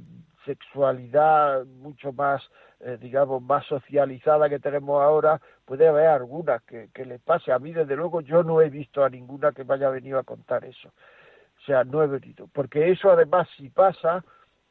[0.46, 2.42] sexualidad mucho más,
[2.80, 7.52] eh, digamos, más socializada que tenemos ahora, puede haber algunas que, les pase.
[7.52, 10.24] A mí, desde luego, yo no he visto a ninguna que me haya venido a
[10.24, 10.90] contar eso.
[10.90, 12.48] O sea, no he venido.
[12.54, 14.24] Porque eso, además, si pasa,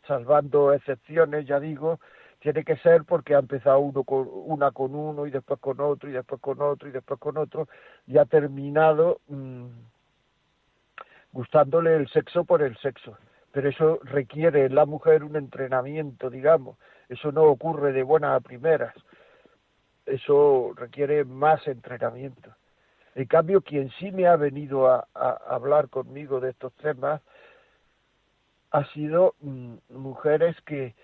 [0.06, 2.00] salvando excepciones, ya digo,
[2.40, 6.08] tiene que ser porque ha empezado uno con, una con uno y después con otro
[6.08, 7.68] y después con otro y después con otro
[8.06, 9.66] y ha terminado mmm,
[11.32, 13.16] gustándole el sexo por el sexo.
[13.52, 16.78] Pero eso requiere en la mujer un entrenamiento, digamos.
[17.08, 18.94] Eso no ocurre de buenas a primeras.
[20.06, 22.54] Eso requiere más entrenamiento.
[23.14, 27.20] En cambio, quien sí me ha venido a, hablar conmigo de estos temas
[28.70, 30.94] ha sido mmm, mujeres que,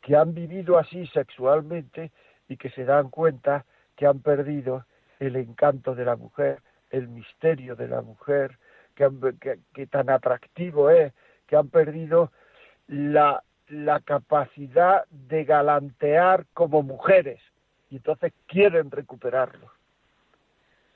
[0.00, 2.10] que han vivido así sexualmente
[2.48, 4.86] y que se dan cuenta que han perdido
[5.20, 8.58] el encanto de la mujer, el misterio de la mujer,
[8.94, 11.12] que, que, tan atractivo es,
[11.52, 12.32] que han perdido
[12.88, 13.44] la,
[14.06, 17.42] capacidad de galantear como mujeres
[17.90, 19.70] y entonces quieren recuperarlo.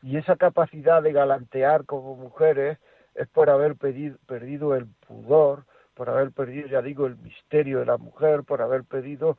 [0.02, 2.78] Y esa capacidad de galantear como mujeres
[3.14, 7.98] es por haber perdido el pudor, por haber perdido, ya digo, el misterio de la
[7.98, 9.36] mujer, por haber perdido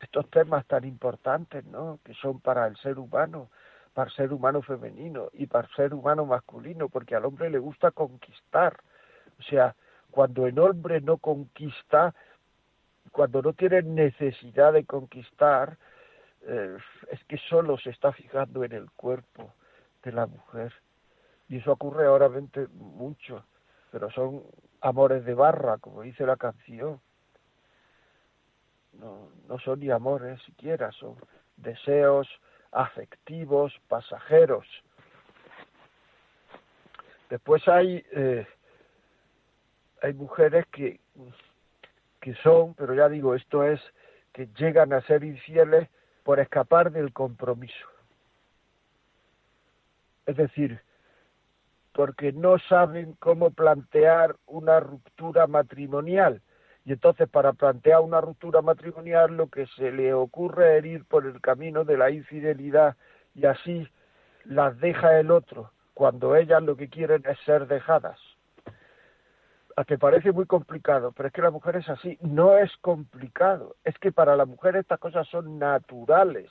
[0.00, 1.98] estos temas tan importantes, ¿no?
[2.06, 3.50] Que son para el ser humano,
[3.92, 7.58] para el ser humano femenino y para el ser humano masculino, porque al hombre le
[7.58, 8.80] gusta conquistar.
[9.38, 9.74] O sea,
[10.10, 12.14] cuando el hombre no conquista,
[13.12, 15.76] cuando no tiene necesidad de conquistar,
[16.42, 16.76] eh,
[17.10, 19.52] es que solo se está fijando en el cuerpo
[20.02, 20.72] de la mujer.
[21.48, 22.28] Y eso ocurre ahora
[22.72, 23.44] mucho,
[23.90, 24.42] pero son
[24.80, 27.00] amores de barra, como dice la canción.
[28.92, 31.16] No, no son ni amores siquiera, son
[31.56, 32.28] deseos
[32.72, 34.66] afectivos, pasajeros.
[37.30, 38.46] Después hay, eh,
[40.02, 41.00] hay mujeres que,
[42.20, 43.80] que son, pero ya digo, esto es
[44.32, 45.88] que llegan a ser infieles
[46.22, 47.86] por escapar del compromiso.
[50.26, 50.80] Es decir,
[51.92, 56.42] porque no saben cómo plantear una ruptura matrimonial.
[56.84, 61.26] Y entonces para plantear una ruptura matrimonial lo que se le ocurre es ir por
[61.26, 62.96] el camino de la infidelidad
[63.34, 63.88] y así
[64.44, 68.20] las deja el otro cuando ellas lo que quieren es ser dejadas.
[69.78, 72.18] A que parece muy complicado, pero es que la mujer es así.
[72.20, 76.50] No es complicado, es que para la mujer estas cosas son naturales,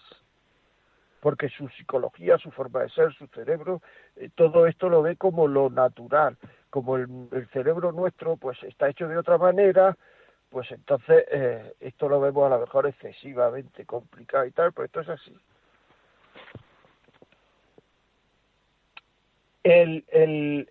[1.20, 3.82] porque su psicología, su forma de ser, su cerebro,
[4.16, 6.38] eh, todo esto lo ve como lo natural.
[6.70, 9.98] Como el, cerebro nuestro pues está hecho de otra manera,
[10.50, 15.02] pues entonces eh, esto lo vemos a lo mejor excesivamente complicado y tal, pero esto
[15.02, 15.38] es así.
[19.64, 20.70] el, el,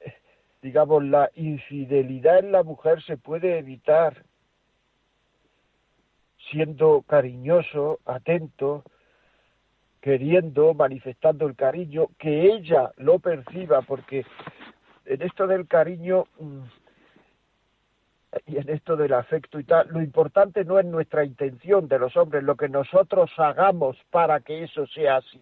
[0.63, 4.25] digamos, la infidelidad en la mujer se puede evitar
[6.51, 8.85] siendo cariñoso, atento,
[10.01, 14.25] queriendo, manifestando el cariño, que ella lo perciba, porque
[15.05, 16.63] en esto del cariño mm,
[18.47, 22.17] y en esto del afecto y tal, lo importante no es nuestra intención de los
[22.17, 25.41] hombres, lo que nosotros hagamos para que eso sea así.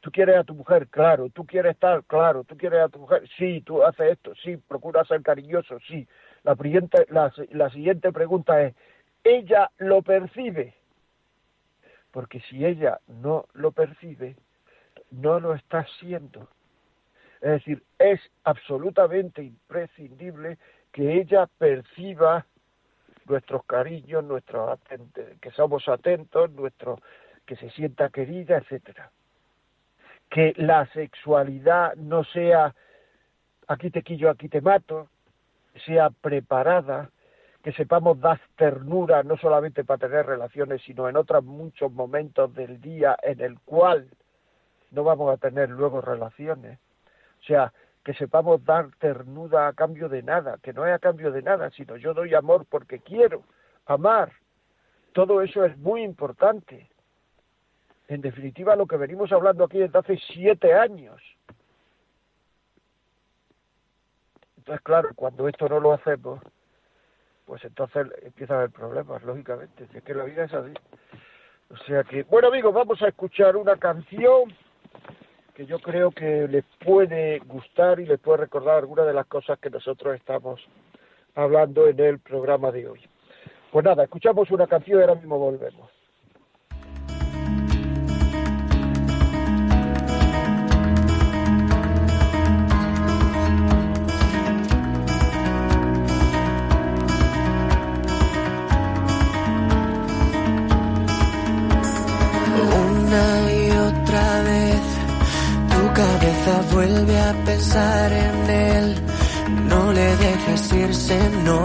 [0.00, 1.28] Tú quieres a tu mujer, claro.
[1.28, 2.44] Tú quieres estar, claro.
[2.44, 3.60] Tú quieres a tu mujer, sí.
[3.60, 4.56] Tú haces esto, sí.
[4.56, 6.08] Procura ser cariñoso, sí.
[6.42, 8.74] La, siguiente, la, siguiente pregunta es,
[9.22, 10.74] ¿ella lo percibe?
[12.12, 14.36] Porque si ella no lo percibe,
[15.10, 16.48] no lo está siendo.
[17.42, 20.58] Es decir, es absolutamente imprescindible
[20.92, 22.46] que ella perciba
[23.26, 24.78] nuestros cariños, nuestros
[25.40, 27.00] que somos atentos, nuestro,
[27.46, 29.10] que se sienta querida, etcétera
[30.30, 32.74] que la sexualidad no sea
[33.70, 35.08] aquí te quillo, aquí te mato,
[35.86, 37.10] sea preparada,
[37.62, 42.80] que sepamos dar ternura no solamente para tener relaciones, sino en otros muchos momentos del
[42.80, 44.08] día en el cual
[44.90, 46.80] no vamos a tener luego relaciones.
[47.40, 47.72] O sea,
[48.04, 51.70] que sepamos dar ternura a cambio de nada, que no es a cambio de nada,
[51.70, 53.44] sino yo doy amor porque quiero
[53.86, 54.32] amar.
[55.12, 56.89] Todo eso es muy importante
[58.10, 61.22] en definitiva lo que venimos hablando aquí desde hace siete años.
[64.58, 66.40] Entonces, claro, cuando esto no lo hacemos,
[67.46, 70.72] pues entonces empieza a haber problemas, lógicamente, si es que la vida es así.
[71.70, 74.52] O sea que, bueno amigos, vamos a escuchar una canción
[75.54, 79.56] que yo creo que les puede gustar y les puede recordar algunas de las cosas
[79.60, 80.60] que nosotros estamos
[81.36, 83.08] hablando en el programa de hoy.
[83.70, 85.99] Pues nada, escuchamos una canción y ahora mismo volvemos.
[106.72, 108.96] Vuelve a pensar en él,
[109.68, 111.62] no le dejes irse, no.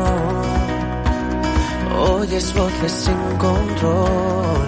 [1.97, 4.67] Oyes voces sin control,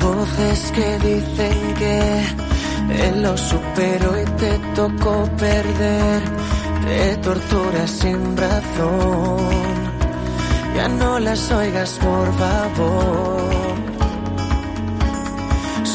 [0.00, 6.22] voces que dicen que él lo superó y te tocó perder,
[6.86, 9.70] te tortura sin razón.
[10.76, 13.59] Ya no las oigas, por favor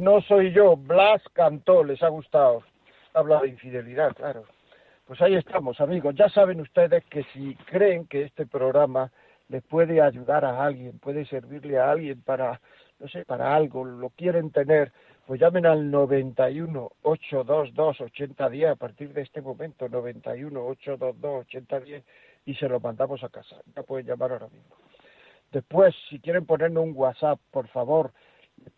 [0.00, 2.62] no soy yo, Blas cantó, les ha gustado.
[3.12, 4.44] Habla de infidelidad, claro.
[5.06, 6.14] Pues ahí estamos, amigos.
[6.14, 9.10] Ya saben ustedes que si creen que este programa
[9.48, 12.60] les puede ayudar a alguien, puede servirle a alguien para,
[12.98, 14.92] no sé, para algo, lo quieren tener,
[15.26, 22.04] pues llamen al 91 822 8010 a partir de este momento, 91 822 8010
[22.46, 23.56] y se lo mandamos a casa.
[23.74, 24.76] Ya pueden llamar ahora mismo.
[25.52, 28.12] Después, si quieren ponernos un WhatsApp, por favor,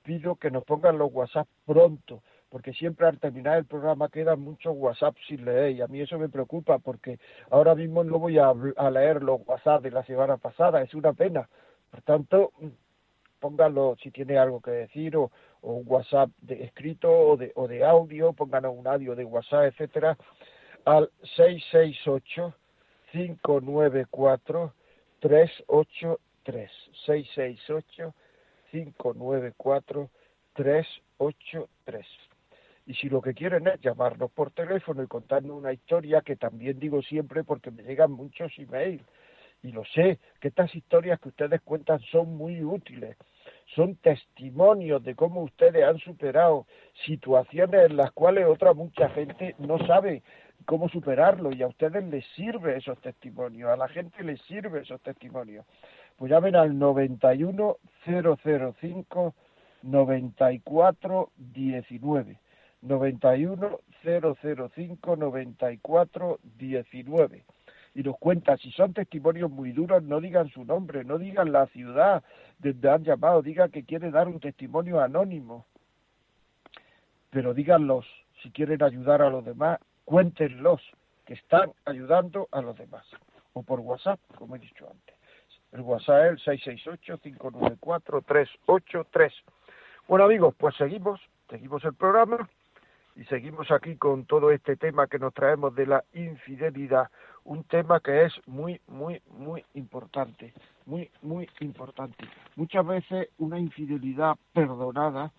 [0.03, 4.75] pido que nos pongan los WhatsApp pronto, porque siempre al terminar el programa quedan muchos
[4.77, 7.19] WhatsApp sin leer y a mí eso me preocupa porque
[7.51, 8.53] ahora mismo no voy a,
[8.91, 11.49] leer los WhatsApp de la semana pasada, es una pena.
[11.91, 12.53] Por tanto,
[13.41, 15.31] pónganlo si tiene algo que decir o,
[15.63, 20.17] un WhatsApp de escrito o de, o de audio, pónganos un audio de WhatsApp, etcétera,
[20.85, 22.55] al 668
[23.13, 24.75] 594
[25.21, 26.71] 383
[27.07, 28.15] 668
[28.73, 30.11] 594
[30.55, 32.07] 383
[32.87, 36.81] y si lo que quieren es llamarnos por teléfono y contarnos una historia, que también
[36.81, 39.03] digo siempre porque me llegan muchos emails,
[39.63, 43.17] y lo sé, que estas historias que ustedes cuentan son muy útiles,
[43.77, 46.67] son testimonios de cómo ustedes han superado
[47.07, 50.25] situaciones en las cuales otra mucha gente no sabe
[50.65, 51.53] cómo superarlo.
[51.53, 55.65] Y a ustedes les sirve esos testimonios, a la gente les sirve esos testimonios.
[56.17, 59.35] Pues llamen al 91005
[59.83, 62.39] 9419.
[62.83, 67.45] 91 005 94 19
[67.95, 71.67] y nos cuenta si son testimonios muy duros no digan su nombre no digan la
[71.67, 72.25] ciudad
[72.59, 75.67] donde han llamado digan que quiere dar un testimonio anónimo.
[77.31, 78.07] Pero díganlos
[78.43, 80.83] si quieren ayudar a los demás cuéntenlos
[81.25, 83.07] que están ayudando a los demás.
[83.53, 85.22] O por WhatsApp como he dicho antes
[85.73, 89.33] el WhatsApp es el 668 594 383
[90.09, 92.49] bueno amigos pues seguimos seguimos el programa
[93.15, 97.11] y seguimos aquí con todo este tema que nos traemos de la infidelidad,
[97.45, 100.55] un tema que es muy, muy, muy importante,
[100.87, 102.27] muy, muy importante.
[102.57, 105.31] Muchas veces una infidelidad perdonada,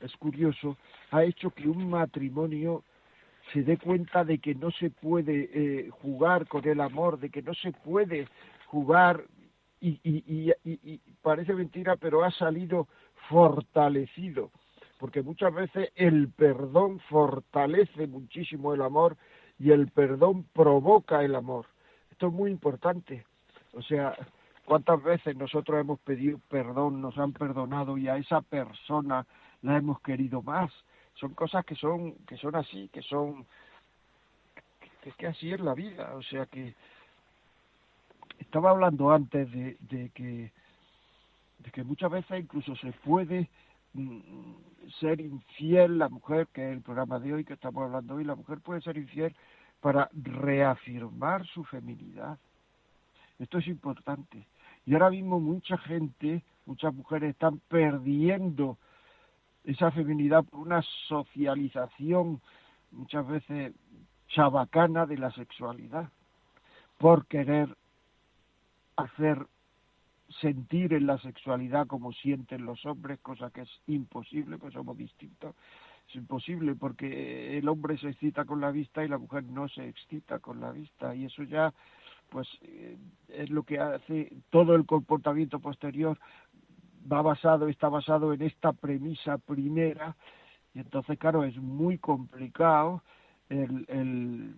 [0.00, 0.76] es curioso,
[1.10, 2.82] ha hecho que un matrimonio
[3.52, 7.42] se dé cuenta de que no se puede eh, jugar con el amor, de que
[7.42, 8.28] no se puede
[8.66, 9.24] jugar
[9.80, 12.88] y, y, y, y parece mentira, pero ha salido
[13.28, 14.50] fortalecido
[14.98, 19.16] porque muchas veces el perdón fortalece muchísimo el amor
[19.58, 21.66] y el perdón provoca el amor.
[22.10, 23.24] Esto es muy importante.
[23.74, 24.14] O sea,
[24.64, 29.24] ¿cuántas veces nosotros hemos pedido perdón, nos han perdonado y a esa persona
[29.62, 30.72] la hemos querido más?
[31.14, 33.46] Son cosas que son que son así, que son
[35.02, 36.74] que que así es la vida, o sea que
[38.38, 40.50] estaba hablando antes de,
[41.72, 43.48] que muchas veces incluso se puede
[43.94, 44.20] Mm,
[45.00, 48.34] ser infiel la mujer, que es el programa de hoy que estamos hablando hoy, la
[48.34, 49.34] mujer puede ser infiel
[49.80, 52.38] para reafirmar su feminidad.
[53.38, 54.46] Esto es importante.
[54.86, 58.76] Y ahora mismo mucha gente, muchas mujeres están perdiendo
[59.64, 62.40] esa feminidad por una socialización
[62.90, 63.72] muchas veces
[64.28, 66.08] chabacana de la sexualidad,
[66.98, 67.76] por querer
[68.98, 69.46] hacer
[70.40, 75.54] sentir en la sexualidad como sienten los hombres, cosa que es imposible, pues somos distintos.
[76.08, 79.88] Es imposible porque el hombre se excita con la vista y la mujer no se
[79.88, 81.14] excita con la vista.
[81.14, 81.72] Y eso ya
[82.28, 82.96] pues eh,
[83.28, 86.18] es lo que hace todo el comportamiento posterior.
[87.10, 90.16] Va basado, está basado en esta premisa primera.
[90.74, 93.02] Y entonces claro es muy complicado
[93.48, 94.54] el, el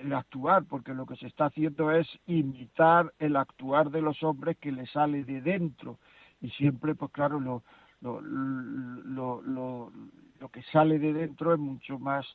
[0.00, 4.56] el actuar, porque lo que se está haciendo es imitar el actuar de los hombres
[4.58, 5.98] que le sale de dentro.
[6.40, 7.62] Y siempre, pues claro, lo,
[8.00, 9.92] lo, lo, lo,
[10.40, 12.26] lo que sale de dentro es mucho más,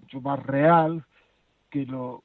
[0.00, 1.04] mucho más real
[1.70, 2.22] que lo,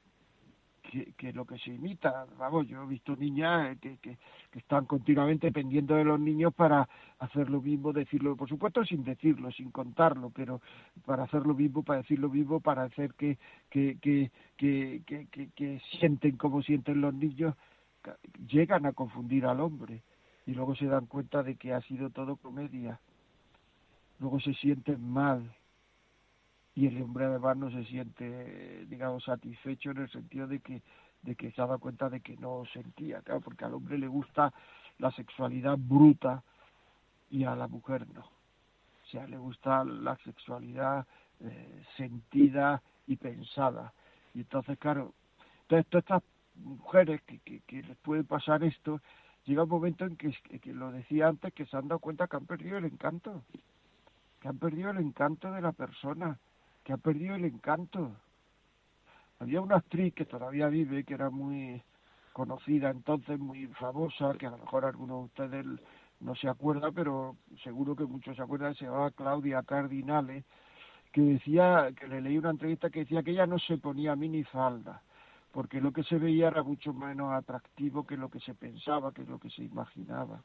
[1.16, 2.26] que, lo que se imita.
[2.38, 4.18] Vamos, yo he visto niñas que, que,
[4.52, 9.50] están continuamente dependiendo de los niños para hacer lo mismo, decirlo, por supuesto sin decirlo,
[9.52, 10.60] sin contarlo, pero
[11.04, 13.38] para hacer lo mismo, para decir lo mismo, para hacer que,
[13.70, 17.54] que, que, que, que, que sienten como sienten los niños,
[18.48, 20.02] llegan a confundir al hombre
[20.46, 23.00] y luego se dan cuenta de que ha sido todo comedia.
[24.18, 25.54] Luego se sienten mal
[26.78, 30.80] y el hombre además no se siente, digamos, satisfecho en el sentido de que
[31.22, 34.54] de que se dado cuenta de que no sentía, porque al hombre le gusta
[34.98, 36.44] la sexualidad bruta
[37.30, 38.20] y a la mujer no.
[38.20, 41.04] O sea, le gusta la sexualidad
[41.40, 43.92] eh, sentida y pensada.
[44.32, 45.14] Y entonces, claro,
[45.66, 46.22] todas estas
[46.54, 49.00] mujeres que, que, que les puede pasar esto,
[49.46, 52.36] llega un momento en que, que lo decía antes, que se han dado cuenta que
[52.36, 53.42] han perdido el encanto,
[54.40, 56.38] que han perdido el encanto de la persona,
[56.88, 58.12] que han perdido el encanto.
[59.40, 61.82] Había una actriz que todavía vive, que era muy
[62.32, 65.66] conocida entonces, muy famosa, que a lo mejor algunos de ustedes
[66.20, 70.44] no se acuerdan, pero seguro que muchos se acuerdan, se llamaba Claudia Cardinale,
[71.12, 75.02] que decía, que le leí una entrevista que decía que ella no se ponía minifalda,
[75.52, 79.24] porque lo que se veía era mucho menos atractivo que lo que se pensaba, que
[79.24, 80.42] lo que se imaginaba.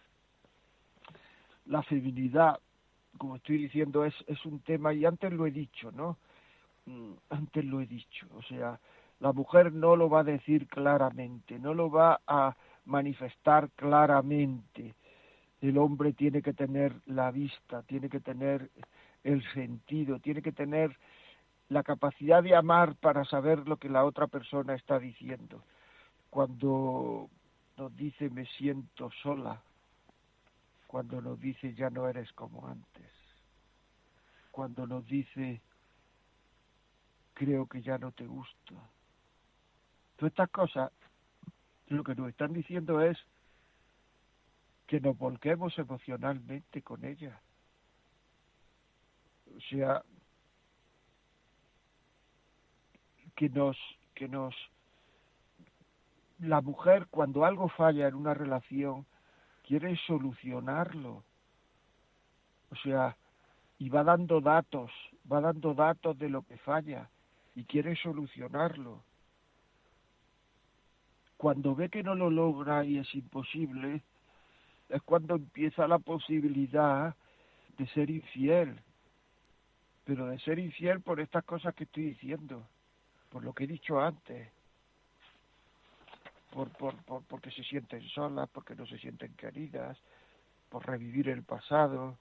[1.66, 2.60] la feminidad,
[3.18, 6.16] como estoy diciendo, es, es un tema, y antes lo he dicho, ¿no?
[6.86, 8.80] Mm, antes lo he dicho, o sea,
[9.20, 12.56] la mujer no lo va a decir claramente, no lo va a
[12.86, 14.94] manifestar claramente.
[15.60, 18.70] El hombre tiene que tener la vista, tiene que tener
[19.24, 20.96] el sentido, tiene que tener
[21.68, 25.62] la capacidad de amar para saber lo que la otra persona está diciendo.
[26.30, 27.28] Cuando
[27.76, 29.60] nos dice me siento sola,
[30.88, 33.12] cuando nos dice ya no eres como antes,
[34.50, 35.60] cuando nos dice
[37.34, 38.74] creo que ya no te gusto.
[40.16, 40.90] Todas estas cosas
[41.88, 43.16] lo que nos están diciendo es
[44.86, 47.40] que nos volquemos emocionalmente con ella.
[49.54, 50.02] O sea,
[53.36, 53.76] que nos,
[54.14, 54.54] que nos,
[56.38, 59.06] la mujer cuando algo falla en una relación
[59.68, 61.22] quiere solucionarlo.
[62.72, 63.16] O sea,
[63.78, 64.90] y va dando datos,
[65.30, 67.08] va dando datos de lo que falla
[67.54, 69.02] y quiere solucionarlo
[71.38, 74.02] cuando ve que no lo logra y es imposible,
[74.88, 77.14] es cuando empieza la posibilidad
[77.78, 78.80] de ser infiel.
[80.04, 82.66] Pero de ser infiel por estas cosas que estoy diciendo,
[83.30, 84.48] por lo que he dicho antes,
[86.58, 89.96] por, por, por, porque se sienten solas, porque no se sienten queridas,
[90.68, 92.16] por revivir el pasado,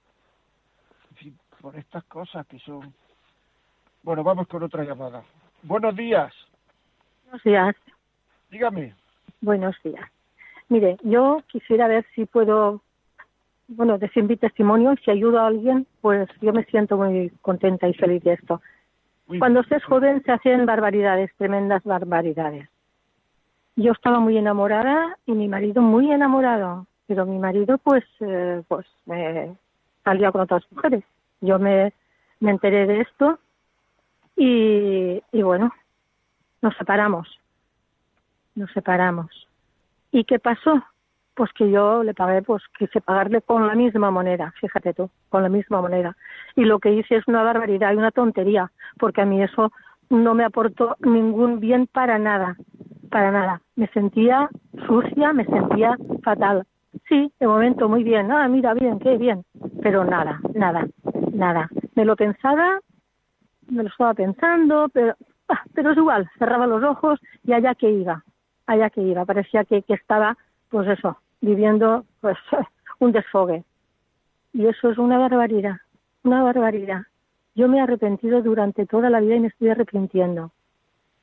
[1.10, 2.94] en fin, por estas cosas que son...
[4.04, 5.24] Bueno, vamos con otra llamada.
[5.64, 6.32] Buenos días.
[7.24, 7.76] Buenos días.
[8.48, 8.94] Dígame.
[9.40, 10.08] Buenos días.
[10.68, 12.80] Mire, yo quisiera ver si puedo,
[13.66, 14.94] bueno, decir mi testimonio.
[15.04, 18.62] Si ayudo a alguien, pues yo me siento muy contenta y feliz de esto.
[19.40, 22.68] Cuando se es joven se hacen barbaridades, tremendas barbaridades.
[23.78, 28.86] Yo estaba muy enamorada y mi marido muy enamorado, pero mi marido pues eh, pues
[29.06, 29.56] me
[30.04, 31.04] salía con otras mujeres.
[31.40, 31.92] Yo me,
[32.40, 33.38] me enteré de esto
[34.36, 35.72] y, y bueno,
[36.60, 37.28] nos separamos
[38.58, 39.28] nos separamos.
[40.12, 40.82] ¿Y qué pasó?
[41.34, 45.42] Pues que yo le pagué, pues quise pagarle con la misma moneda, fíjate tú, con
[45.42, 46.16] la misma moneda.
[46.56, 49.72] Y lo que hice es una barbaridad y una tontería, porque a mí eso
[50.10, 52.56] no me aportó ningún bien para nada,
[53.08, 53.60] para nada.
[53.76, 54.48] Me sentía
[54.86, 56.64] sucia, me sentía fatal.
[57.08, 59.44] Sí, de momento muy bien, ah, mira, bien, qué bien,
[59.82, 60.86] pero nada, nada,
[61.32, 61.68] nada.
[61.94, 62.80] Me lo pensaba,
[63.68, 65.14] me lo estaba pensando, pero
[65.48, 68.24] ah, pero es igual, cerraba los ojos y allá que iba,
[68.66, 70.36] allá que iba, parecía que, que estaba,
[70.70, 72.36] pues eso, viviendo pues
[72.98, 73.64] un desfogue.
[74.52, 75.76] Y eso es una barbaridad,
[76.24, 77.02] una barbaridad.
[77.54, 80.52] Yo me he arrepentido durante toda la vida y me estoy arrepintiendo.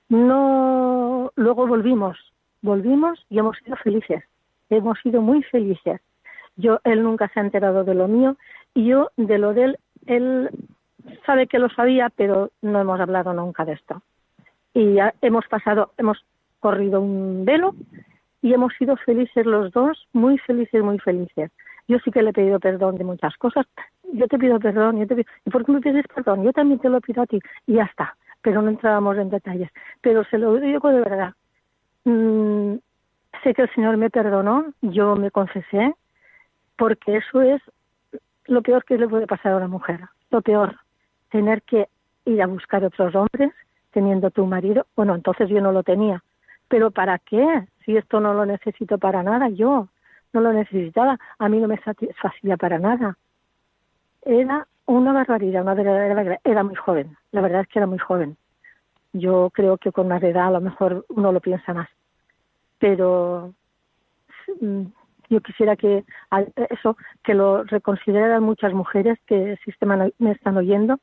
[0.10, 2.18] No, luego volvimos,
[2.62, 4.24] volvimos y hemos sido felices,
[4.70, 5.99] hemos sido muy felices.
[6.58, 8.38] Yo, él nunca se ha enterado de lo mío
[8.74, 10.49] y yo de lo de él, él
[11.26, 14.01] sabe que lo sabía, pero no hemos hablado nunca de esto.
[14.74, 16.24] Y hemos pasado, hemos
[16.60, 17.76] corrido un velo
[18.41, 21.51] y hemos sido felices los dos, muy felices, muy felices.
[21.88, 23.66] Yo sí que le he pedido perdón de muchas cosas.
[24.14, 26.43] Yo te pido perdón, yo te pido, ¿y por qué me pides perdón?
[26.43, 27.39] Yo también te lo pido a ti.
[27.68, 28.16] Y ya está.
[28.46, 29.72] Pero no entrábamos en detalles.
[30.02, 31.34] Pero se lo digo de verdad.
[32.04, 32.76] Mm,
[33.41, 35.96] sé que el Señor me perdonó, yo me confesé,
[36.78, 37.60] porque eso es
[38.46, 40.00] lo peor que le puede pasar a una mujer.
[40.30, 40.76] Lo peor,
[41.32, 41.88] tener que
[42.26, 43.52] ir a buscar otros hombres
[43.89, 44.86] teniendo tu marido.
[44.96, 46.24] Bueno, entonces yo no lo tenía.
[46.68, 47.68] Pero ¿para qué?
[47.84, 49.88] Si esto no lo necesito para nada, yo
[50.34, 53.18] no lo necesitaba, a mí no me satisfacía para nada.
[54.22, 58.38] Era una barbaridad, una verdadera Era muy joven, la verdad es que era muy joven.
[59.14, 61.90] Yo creo que con más edad a lo mejor uno lo piensa más.
[62.80, 63.54] Pero
[64.60, 64.84] mm,
[65.30, 66.04] yo quisiera que
[66.70, 69.72] eso, que lo reconsideraran muchas mujeres que sí
[70.20, 71.00] me están oyendo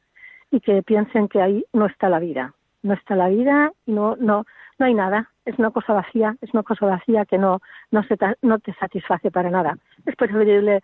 [0.51, 2.55] y que piensen que ahí no está la vida.
[2.83, 4.45] No está la vida y no, no,
[4.79, 7.61] no hay nada es una cosa vacía, es una cosa vacía que no,
[7.91, 9.77] no, se no te satisface para nada.
[10.07, 10.83] Es preferible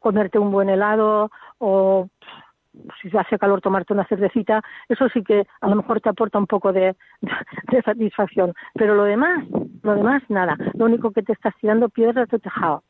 [0.00, 2.08] comerte un buen helado o
[3.00, 6.46] si hace calor tomarte una cervecita, eso sí que a lo mejor te aporta un
[6.46, 6.96] poco de,
[7.84, 8.54] satisfacción.
[8.74, 9.44] Pero lo demás,
[9.82, 10.56] lo demás, nada.
[10.74, 12.82] Lo único que te estás tirando piedras de tejado.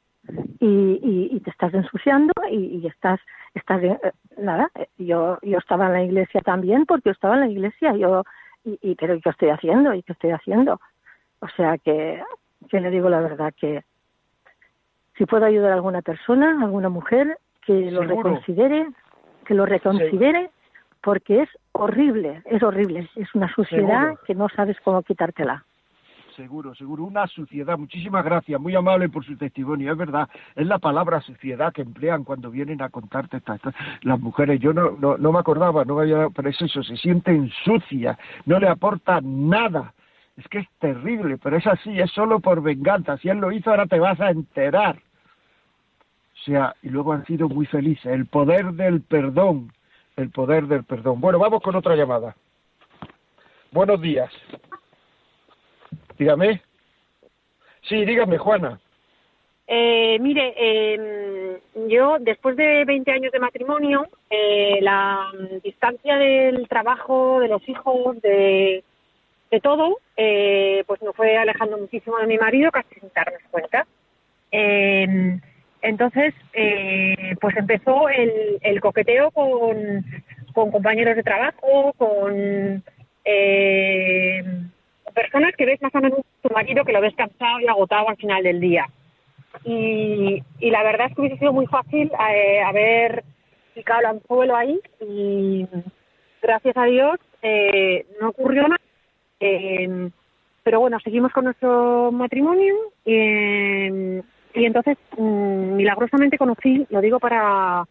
[0.60, 3.18] Y, y, te estás ensuciando y, y estás,
[3.54, 3.98] estás eh,
[4.36, 4.70] nada.
[4.98, 7.96] Yo, yo estaba en la iglesia también porque yo estaba en la iglesia.
[7.96, 8.24] Yo,
[8.62, 9.94] y, y, pero ¿qué estoy haciendo?
[9.94, 10.80] ¿Y qué estoy haciendo?
[11.40, 12.22] O sea que,
[12.68, 13.84] que le digo la verdad que
[15.18, 18.86] si puedo ayudar a alguna persona, a alguna mujer, que lo reconsidere,
[19.44, 20.50] que lo reconsidere,
[21.02, 25.64] porque es horrible, es horrible, es una suciedad que no sabes cómo quitártela.
[26.36, 27.76] Seguro, seguro, una suciedad.
[27.76, 29.90] Muchísimas gracias, muy amable por su testimonio.
[29.90, 33.60] Es verdad, es la palabra suciedad que emplean cuando vienen a contarte estas,
[34.02, 34.60] las mujeres.
[34.60, 38.16] Yo no, no, no me acordaba, no me había, pero es eso, se sienten sucias,
[38.46, 39.92] no le aporta nada
[40.38, 43.16] es que es terrible, pero es así, es solo por venganza.
[43.18, 45.02] Si él lo hizo, ahora te vas a enterar.
[46.41, 48.07] O sea, y luego han sido muy felices.
[48.07, 49.72] El poder del perdón,
[50.16, 51.20] el poder del perdón.
[51.20, 52.36] Bueno, vamos con otra llamada.
[53.70, 54.30] Buenos días.
[56.18, 56.62] Dígame.
[57.82, 58.80] Sí, dígame, Juana.
[59.66, 65.30] Eh, mire, eh, yo después de 20 años de matrimonio, eh, la
[65.62, 68.82] distancia del trabajo, de los hijos, de
[69.51, 73.86] de todo, eh, pues nos fue alejando muchísimo de mi marido, casi sin darnos cuenta.
[74.51, 75.41] Em,
[75.82, 80.04] entonces, eh, pues empezó el, el coqueteo con,
[80.52, 82.82] compañeros de trabajo, con
[83.24, 84.42] eh,
[85.14, 88.16] personas que ves más o menos tu marido que lo ves cansado y agotado al
[88.16, 88.86] final del día.
[89.64, 93.24] Y, y la verdad es que hubiese sido muy fácil eh, haber
[93.74, 95.66] picado el anzuelo ahí y
[96.42, 98.80] gracias a Dios eh, no ocurrió nada
[99.40, 100.10] eh,
[100.68, 102.74] pero bueno, seguimos con nuestro matrimonio
[103.06, 104.22] eh,
[104.59, 107.84] y entonces mm, milagrosamente conocí, lo digo para,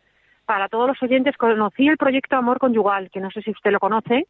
[0.46, 3.80] para todos los oyentes, conocí el proyecto Amor Conyugal, que no sé si usted lo
[3.80, 4.28] conoce.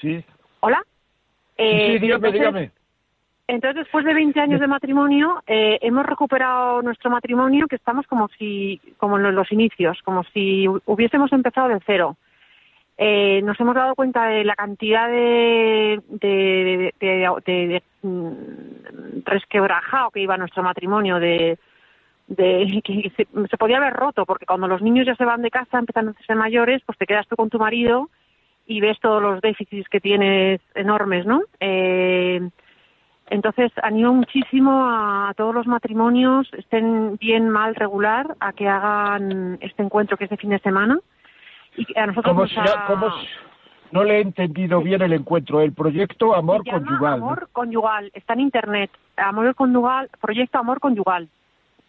[0.00, 0.24] Sí.
[0.60, 0.82] ¿Hola?
[1.56, 2.70] Eh, sí, dígame, entonces, dígame.
[3.48, 8.28] Entonces, después de 20 años de matrimonio, eh, hemos recuperado nuestro matrimonio, que estamos como
[8.38, 12.16] si, como en los inicios, como si hubiésemos empezado de cero
[13.04, 18.32] eh, nos hemos dado cuenta de la cantidad de, de, de, mm,
[19.24, 21.58] resquebrajado que iba nuestro matrimonio, de,
[22.28, 25.80] de que se, podía haber roto, porque cuando los niños ya se van de casa,
[25.80, 28.08] empiezan a ser mayores, pues te quedas tú con tu marido
[28.68, 31.42] y ves todos los déficits que tienes enormes, ¿no?
[31.58, 32.40] Eh,
[33.30, 39.82] entonces animo muchísimo a todos los matrimonios, estén bien, mal, regular, a que hagan este
[39.82, 41.00] encuentro que es de fin de semana
[41.76, 42.50] y a nosotros
[43.90, 45.60] No le he entendido bien el encuentro.
[45.60, 47.14] El proyecto Amor Conyugal.
[47.14, 48.10] Amor Conyugal.
[48.14, 48.90] Está en internet.
[49.16, 51.28] Amor Conyugal, proyecto Amor Conyugal.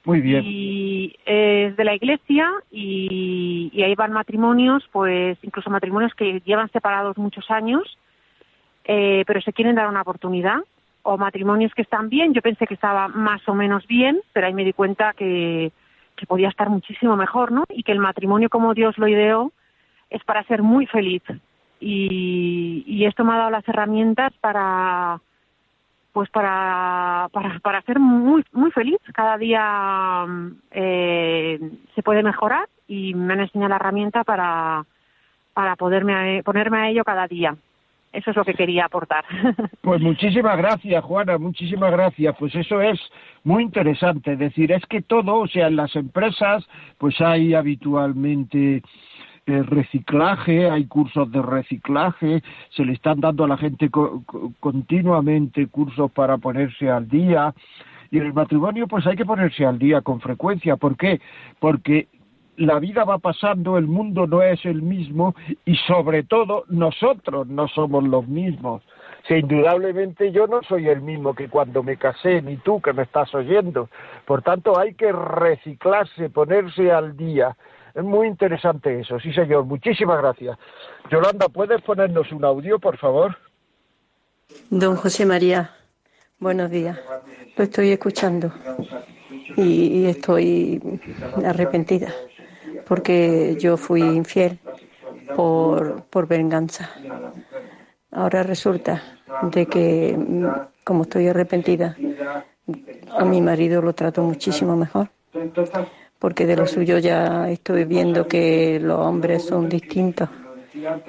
[0.05, 0.43] Muy bien.
[0.45, 7.17] Y es de la iglesia y, ahí van matrimonios, pues incluso matrimonios que llevan separados
[7.17, 7.97] muchos años,
[8.83, 10.57] eh, pero se quieren dar una oportunidad.
[11.05, 12.33] O matrimonios que están bien.
[12.33, 15.73] Yo pensé que estaba más o menos bien, pero ahí me di cuenta que,
[16.15, 17.65] que podía estar muchísimo mejor, ¿no?
[17.69, 19.51] Y que el matrimonio como Dios lo ideó
[20.13, 21.23] es para ser muy feliz
[21.79, 25.19] y, y esto me ha dado las herramientas para
[26.13, 30.25] pues para, para, para ser muy muy feliz cada día
[30.71, 31.59] eh,
[31.95, 34.85] se puede mejorar y me han enseñado la herramienta para
[35.53, 37.57] para poderme ponerme a ello cada día
[38.13, 39.25] eso es lo que quería aportar.
[39.81, 42.35] Pues muchísimas gracias, Juana, muchísimas gracias.
[42.39, 42.99] Pues eso es
[43.43, 44.33] muy interesante.
[44.33, 46.65] Es decir, es que todo, o sea, en las empresas,
[46.97, 48.81] pues hay habitualmente
[49.45, 53.89] eh, reciclaje, hay cursos de reciclaje, se le están dando a la gente
[54.59, 57.53] continuamente cursos para ponerse al día.
[58.09, 60.77] Y en el matrimonio, pues hay que ponerse al día con frecuencia.
[60.77, 61.19] ¿Por qué?
[61.59, 62.07] Porque
[62.57, 65.35] la vida va pasando, el mundo no es el mismo
[65.65, 68.83] y sobre todo nosotros no somos los mismos.
[69.29, 73.33] Indudablemente yo no soy el mismo que cuando me casé, ni tú que me estás
[73.33, 73.89] oyendo.
[74.25, 77.55] Por tanto, hay que reciclarse, ponerse al día.
[77.93, 79.65] Es muy interesante eso, sí señor.
[79.65, 80.57] Muchísimas gracias.
[81.11, 83.37] Yolanda, ¿puedes ponernos un audio, por favor?
[84.69, 85.71] Don José María,
[86.39, 86.99] buenos días.
[87.55, 88.51] Lo estoy escuchando
[89.55, 90.81] y estoy
[91.45, 92.11] arrepentida
[92.87, 94.59] porque yo fui infiel
[95.35, 96.89] por, por venganza.
[98.11, 99.01] Ahora resulta
[99.43, 100.17] de que,
[100.83, 101.95] como estoy arrepentida,
[103.17, 105.09] a mi marido lo trato muchísimo mejor,
[106.23, 110.29] porque de lo suyo ya estoy viendo que los hombres son distintos,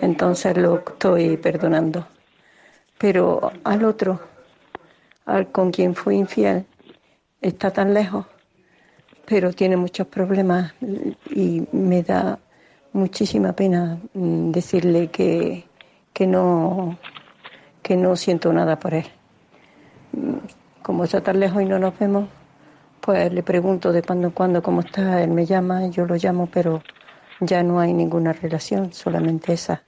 [0.01, 2.05] entonces lo estoy perdonando.
[2.99, 4.19] Pero al otro,
[5.27, 6.65] al con quien fui infiel,
[7.41, 8.27] está tan lejos
[9.25, 10.75] pero tiene muchos problemas
[11.31, 12.37] y me da
[12.93, 15.65] muchísima pena mm, decirle que,
[16.13, 16.99] que no
[17.85, 19.07] que no siento nada por él.
[20.11, 20.39] Mm,
[20.83, 22.29] como está tan lejos y no nos vemos,
[23.05, 26.49] pues le pregunto de cuando en cuando cómo está, él me llama, yo lo llamo,
[26.53, 26.83] pero
[27.41, 29.83] ya no hay ninguna relación, solamente esa.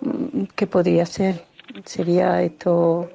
[0.00, 1.44] Mm, ¿Qué podría ser?
[1.84, 3.10] ¿Sería esto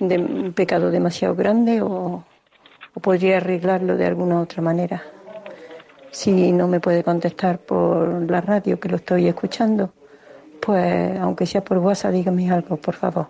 [0.00, 2.24] de un pecado demasiado grande o,
[2.94, 5.02] o podría arreglarlo de alguna otra manera.
[6.10, 9.92] Si no me puede contestar por la radio, que lo estoy escuchando,
[10.60, 13.28] pues aunque sea por WhatsApp, dígame algo, por favor.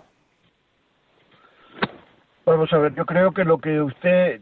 [2.45, 4.41] Vamos a ver, yo creo que lo que usted,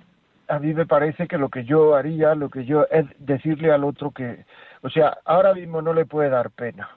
[0.49, 3.83] a mí me parece que lo que yo haría, lo que yo es decirle al
[3.83, 4.45] otro que,
[4.81, 6.89] o sea, ahora mismo no le puede dar pena.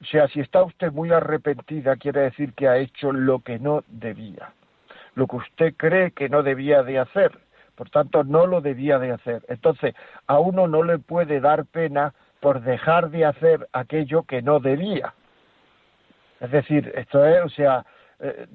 [0.00, 3.82] O sea, si está usted muy arrepentida, quiere decir que ha hecho lo que no
[3.88, 4.52] debía
[5.18, 7.32] lo que usted cree que no debía de hacer.
[7.74, 9.42] Por tanto, no lo debía de hacer.
[9.48, 9.94] Entonces,
[10.28, 15.14] a uno no le puede dar pena por dejar de hacer aquello que no debía.
[16.40, 17.84] Es decir, esto es, o sea,
[18.20, 18.46] eh,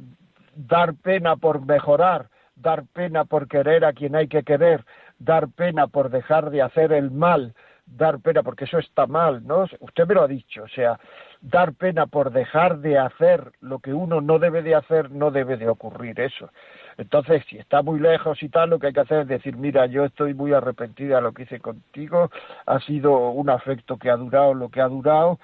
[0.55, 4.85] dar pena por mejorar, dar pena por querer a quien hay que querer,
[5.19, 7.53] dar pena por dejar de hacer el mal,
[7.85, 9.65] dar pena porque eso está mal, ¿no?
[9.79, 10.99] Usted me lo ha dicho, o sea,
[11.41, 15.57] dar pena por dejar de hacer lo que uno no debe de hacer, no debe
[15.57, 16.49] de ocurrir eso.
[16.97, 19.85] Entonces, si está muy lejos y tal, lo que hay que hacer es decir, mira,
[19.87, 22.29] yo estoy muy arrepentida de lo que hice contigo,
[22.65, 25.39] ha sido un afecto que ha durado lo que ha durado,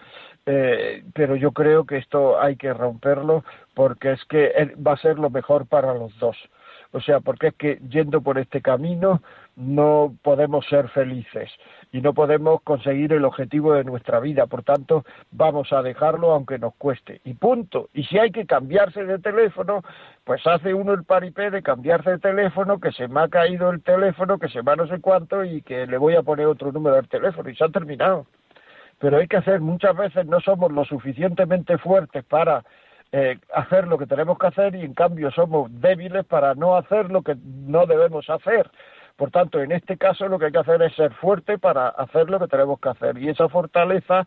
[0.46, 3.44] eh, pero yo creo que esto hay que romperlo
[3.74, 6.38] porque es que va a ser lo mejor para los dos.
[6.92, 9.22] O sea, porque es que yendo por este camino
[9.56, 11.52] no podemos ser felices
[11.92, 14.48] y no podemos conseguir el objetivo de nuestra vida.
[14.48, 17.22] Por tanto, vamos a dejarlo aunque nos cueste.
[17.26, 17.90] Y punto.
[17.94, 19.84] Y si hay que cambiarse de teléfono,
[20.24, 23.84] pues hace uno el paripé de cambiarse de teléfono, que se me ha caído el
[23.84, 26.72] teléfono, que se me ha no sé cuánto y que le voy a poner otro
[26.72, 28.26] número del teléfono y se ha terminado.
[28.98, 32.64] Pero hay que hacer, muchas veces no somos lo suficientemente fuertes para
[33.12, 37.10] eh, hacer lo que tenemos que hacer y en cambio somos débiles para no hacer
[37.10, 38.70] lo que no debemos hacer.
[39.16, 42.30] Por tanto, en este caso lo que hay que hacer es ser fuerte para hacer
[42.30, 44.26] lo que tenemos que hacer y esa fortaleza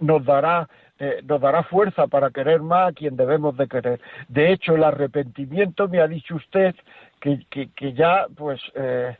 [0.00, 0.68] nos dará
[1.00, 4.00] eh, nos dará fuerza para querer más a quien debemos de querer.
[4.28, 6.74] De hecho, el arrepentimiento me ha dicho usted
[7.20, 9.16] que, que, ya, pues, eh,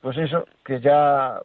[0.00, 1.38] pues eso, que ya,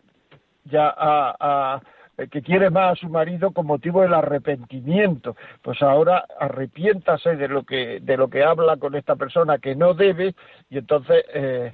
[0.65, 1.81] ya ha,
[2.17, 5.35] que quiere más a su marido con motivo del arrepentimiento.
[5.61, 9.93] Pues ahora arrepiéntase de lo que, de lo que habla con esta persona que no
[9.93, 10.35] debe
[10.69, 11.73] y entonces eh,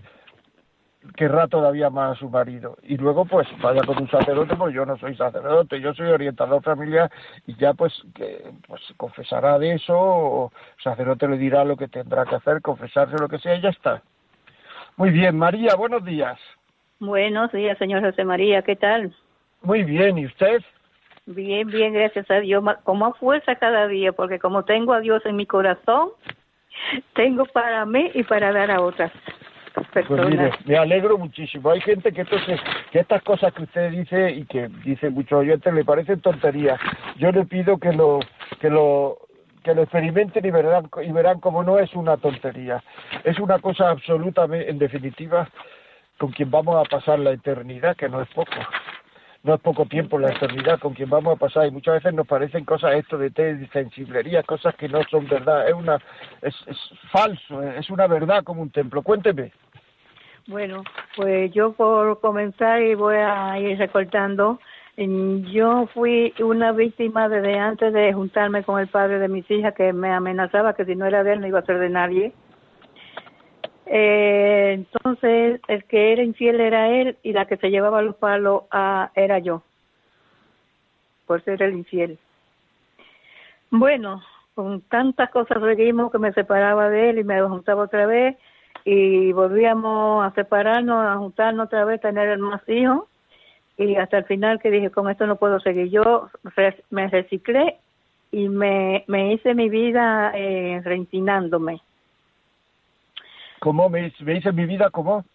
[1.16, 2.78] querrá todavía más a su marido.
[2.84, 6.64] Y luego pues vaya con un sacerdote, pues yo no soy sacerdote, yo soy orientador
[6.64, 7.12] familiar
[7.46, 12.26] y ya pues que pues confesará de eso, o sacerdote le dirá lo que tendrá
[12.26, 14.02] que hacer, confesarse lo que sea y ya está.
[14.98, 16.40] Muy bien, María, buenos días.
[17.00, 19.14] Buenos días, señor José María, ¿qué tal?
[19.62, 20.62] Muy bien, ¿y usted?
[21.26, 22.64] Bien, bien, gracias a Dios.
[22.84, 26.10] Con más fuerza cada día, porque como tengo a Dios en mi corazón,
[27.14, 29.12] tengo para mí y para dar a otras
[29.94, 30.26] personas.
[30.26, 31.70] Pues mire, me alegro muchísimo.
[31.70, 32.60] Hay gente que entonces,
[32.92, 36.80] que estas cosas que usted dice y que dice muchos oyentes le parecen tonterías.
[37.18, 38.20] Yo le pido que lo,
[38.60, 39.30] que lo
[39.64, 42.82] que lo experimenten y verán y verán como no es una tontería
[43.24, 45.50] es una cosa absolutamente en definitiva
[46.18, 48.54] con quien vamos a pasar la eternidad que no es poco
[49.44, 52.28] no es poco tiempo la eternidad con quien vamos a pasar y muchas veces nos
[52.28, 55.96] parecen cosas esto de té sensiblería cosas que no son verdad es una
[56.42, 56.78] es, es
[57.12, 59.02] falso es una verdad como un templo.
[59.02, 59.52] Cuénteme.
[60.48, 60.84] Bueno
[61.16, 64.60] pues yo por comenzar y voy a ir recortando
[64.98, 69.94] yo fui una víctima desde antes de juntarme con el padre de mis hijas que
[69.94, 72.34] me amenazaba que si no era de él no iba a ser de nadie
[73.92, 78.64] eh, entonces, el que era infiel era él y la que se llevaba los palos
[78.70, 79.64] a, era yo,
[81.26, 82.20] por ser el infiel.
[83.72, 84.22] Bueno,
[84.54, 88.38] con tantas cosas seguimos que me separaba de él y me juntaba otra vez
[88.86, 93.06] y volvíamos a separarnos, a juntarnos otra vez, tener más hijos
[93.76, 95.90] y hasta el final que dije, con esto no puedo seguir.
[95.90, 96.30] Yo
[96.92, 97.78] me reciclé
[98.32, 100.80] y me, me hice mi vida eh,
[103.60, 104.90] ¿Cómo me, me dice mi vida?
[104.90, 105.26] ¿Cómo?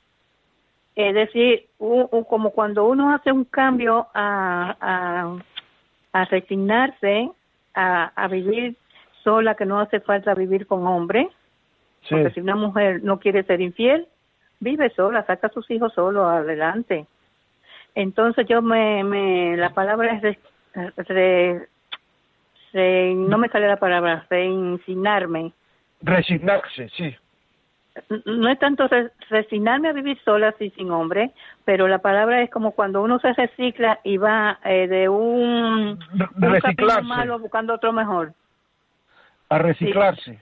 [0.96, 5.36] Es decir, como cuando uno hace un cambio a, a,
[6.12, 7.30] a resignarse
[7.74, 8.76] a, a vivir
[9.24, 11.28] sola, que no hace falta vivir con hombre,
[12.08, 14.06] porque si una mujer no quiere ser infiel,
[14.60, 17.06] vive sola, saca a sus hijos solo adelante.
[17.96, 20.38] Entonces yo me, me la palabra es
[21.08, 21.68] re,
[23.14, 25.52] no me sale la palabra, resignarme.
[26.02, 27.16] Resignarse, sí
[28.24, 28.88] no es tanto
[29.30, 31.30] resignarme a vivir sola así sin hombre,
[31.64, 35.98] pero la palabra es como cuando uno se recicla y va eh, de un,
[36.36, 38.32] un malo buscando otro mejor.
[39.48, 40.40] A reciclarse.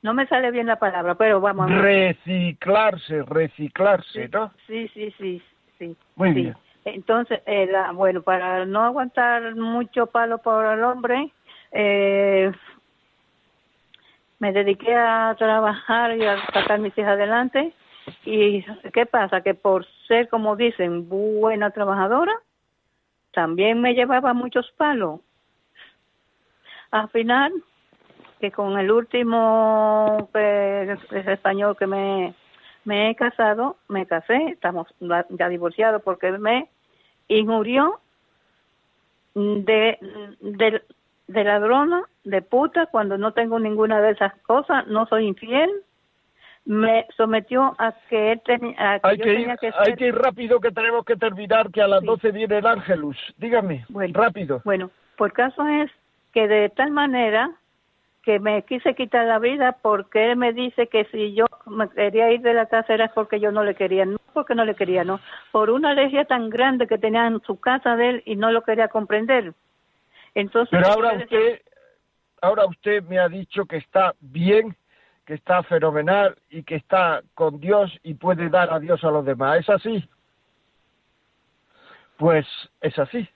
[0.00, 4.52] No me sale bien la palabra, pero vamos a Reciclarse, reciclarse, ¿no?
[4.66, 5.42] Sí, sí, sí,
[5.78, 5.96] sí.
[6.16, 6.56] Muy bien.
[6.84, 11.30] Entonces, eh, la, bueno, para no aguantar mucho palo por el hombre,
[11.72, 12.50] eh,
[14.38, 17.72] me dediqué a trabajar y a sacar mis hijas adelante.
[18.24, 19.42] ¿Y qué pasa?
[19.42, 22.32] Que por ser, como dicen, buena trabajadora,
[23.32, 25.20] también me llevaba muchos palos.
[26.90, 27.52] Al final,
[28.40, 32.34] que con el último español que me,
[32.84, 34.86] me he casado, me casé, estamos
[35.30, 36.68] ya divorciados porque me
[37.28, 38.00] injurió
[39.34, 39.98] de,
[40.40, 40.82] de,
[41.28, 45.70] de ladrona, de puta, cuando no tengo ninguna de esas cosas, no soy infiel,
[46.64, 49.48] me sometió a que él tenía hay que, ir,
[49.78, 52.66] hay que ir rápido que tenemos que terminar que a las doce 12 viene el
[52.66, 53.16] Ángelus.
[53.38, 54.60] Dígame rápido.
[54.64, 55.90] bueno pues caso es
[56.34, 57.52] que de tal manera
[58.22, 62.30] que me quise quitar la vida porque él me dice que si yo me quería
[62.32, 65.04] ir de la casa era porque yo no le quería no porque no le quería
[65.04, 65.20] no
[65.52, 68.62] por una alergia tan grande que tenía en su casa de él y no lo
[68.62, 69.54] quería comprender
[70.70, 71.60] pero ahora usted,
[72.40, 74.76] ahora usted me ha dicho que está bien,
[75.26, 79.24] que está fenomenal y que está con Dios y puede dar a Dios a los
[79.24, 79.60] demás.
[79.60, 80.08] ¿Es así?
[82.16, 82.46] Pues
[82.80, 83.28] es así.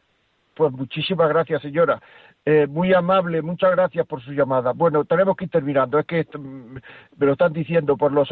[0.55, 2.01] Pues muchísimas gracias, señora.
[2.45, 4.73] Eh, muy amable, muchas gracias por su llamada.
[4.73, 5.99] Bueno, tenemos que ir terminando.
[5.99, 6.75] Es que mm,
[7.17, 8.29] me lo están diciendo por los,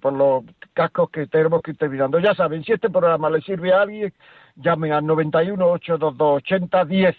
[0.00, 0.44] por los
[0.74, 2.18] cascos que tenemos que ir terminando.
[2.18, 4.12] Ya saben, si este programa le sirve a alguien,
[4.56, 7.16] llamen al 91 822 8010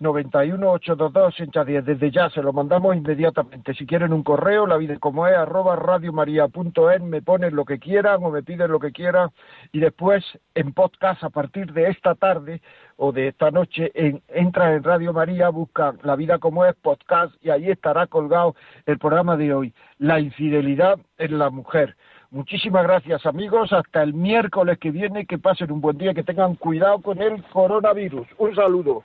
[0.00, 1.82] 91-822-8010.
[1.84, 3.74] Desde ya se lo mandamos inmediatamente.
[3.74, 8.22] Si quieren un correo, la vida como es, arroba radiomaria.es, me ponen lo que quieran
[8.22, 9.30] o me piden lo que quieran
[9.72, 10.24] y después
[10.54, 12.60] en podcast a partir de esta tarde
[12.96, 17.34] o de esta noche en, entra en Radio María, busca La vida como es, podcast
[17.42, 18.54] y ahí estará colgado
[18.86, 21.96] el programa de hoy, La infidelidad en la mujer.
[22.30, 26.56] Muchísimas gracias amigos, hasta el miércoles que viene, que pasen un buen día, que tengan
[26.56, 28.26] cuidado con el coronavirus.
[28.38, 29.04] Un saludo.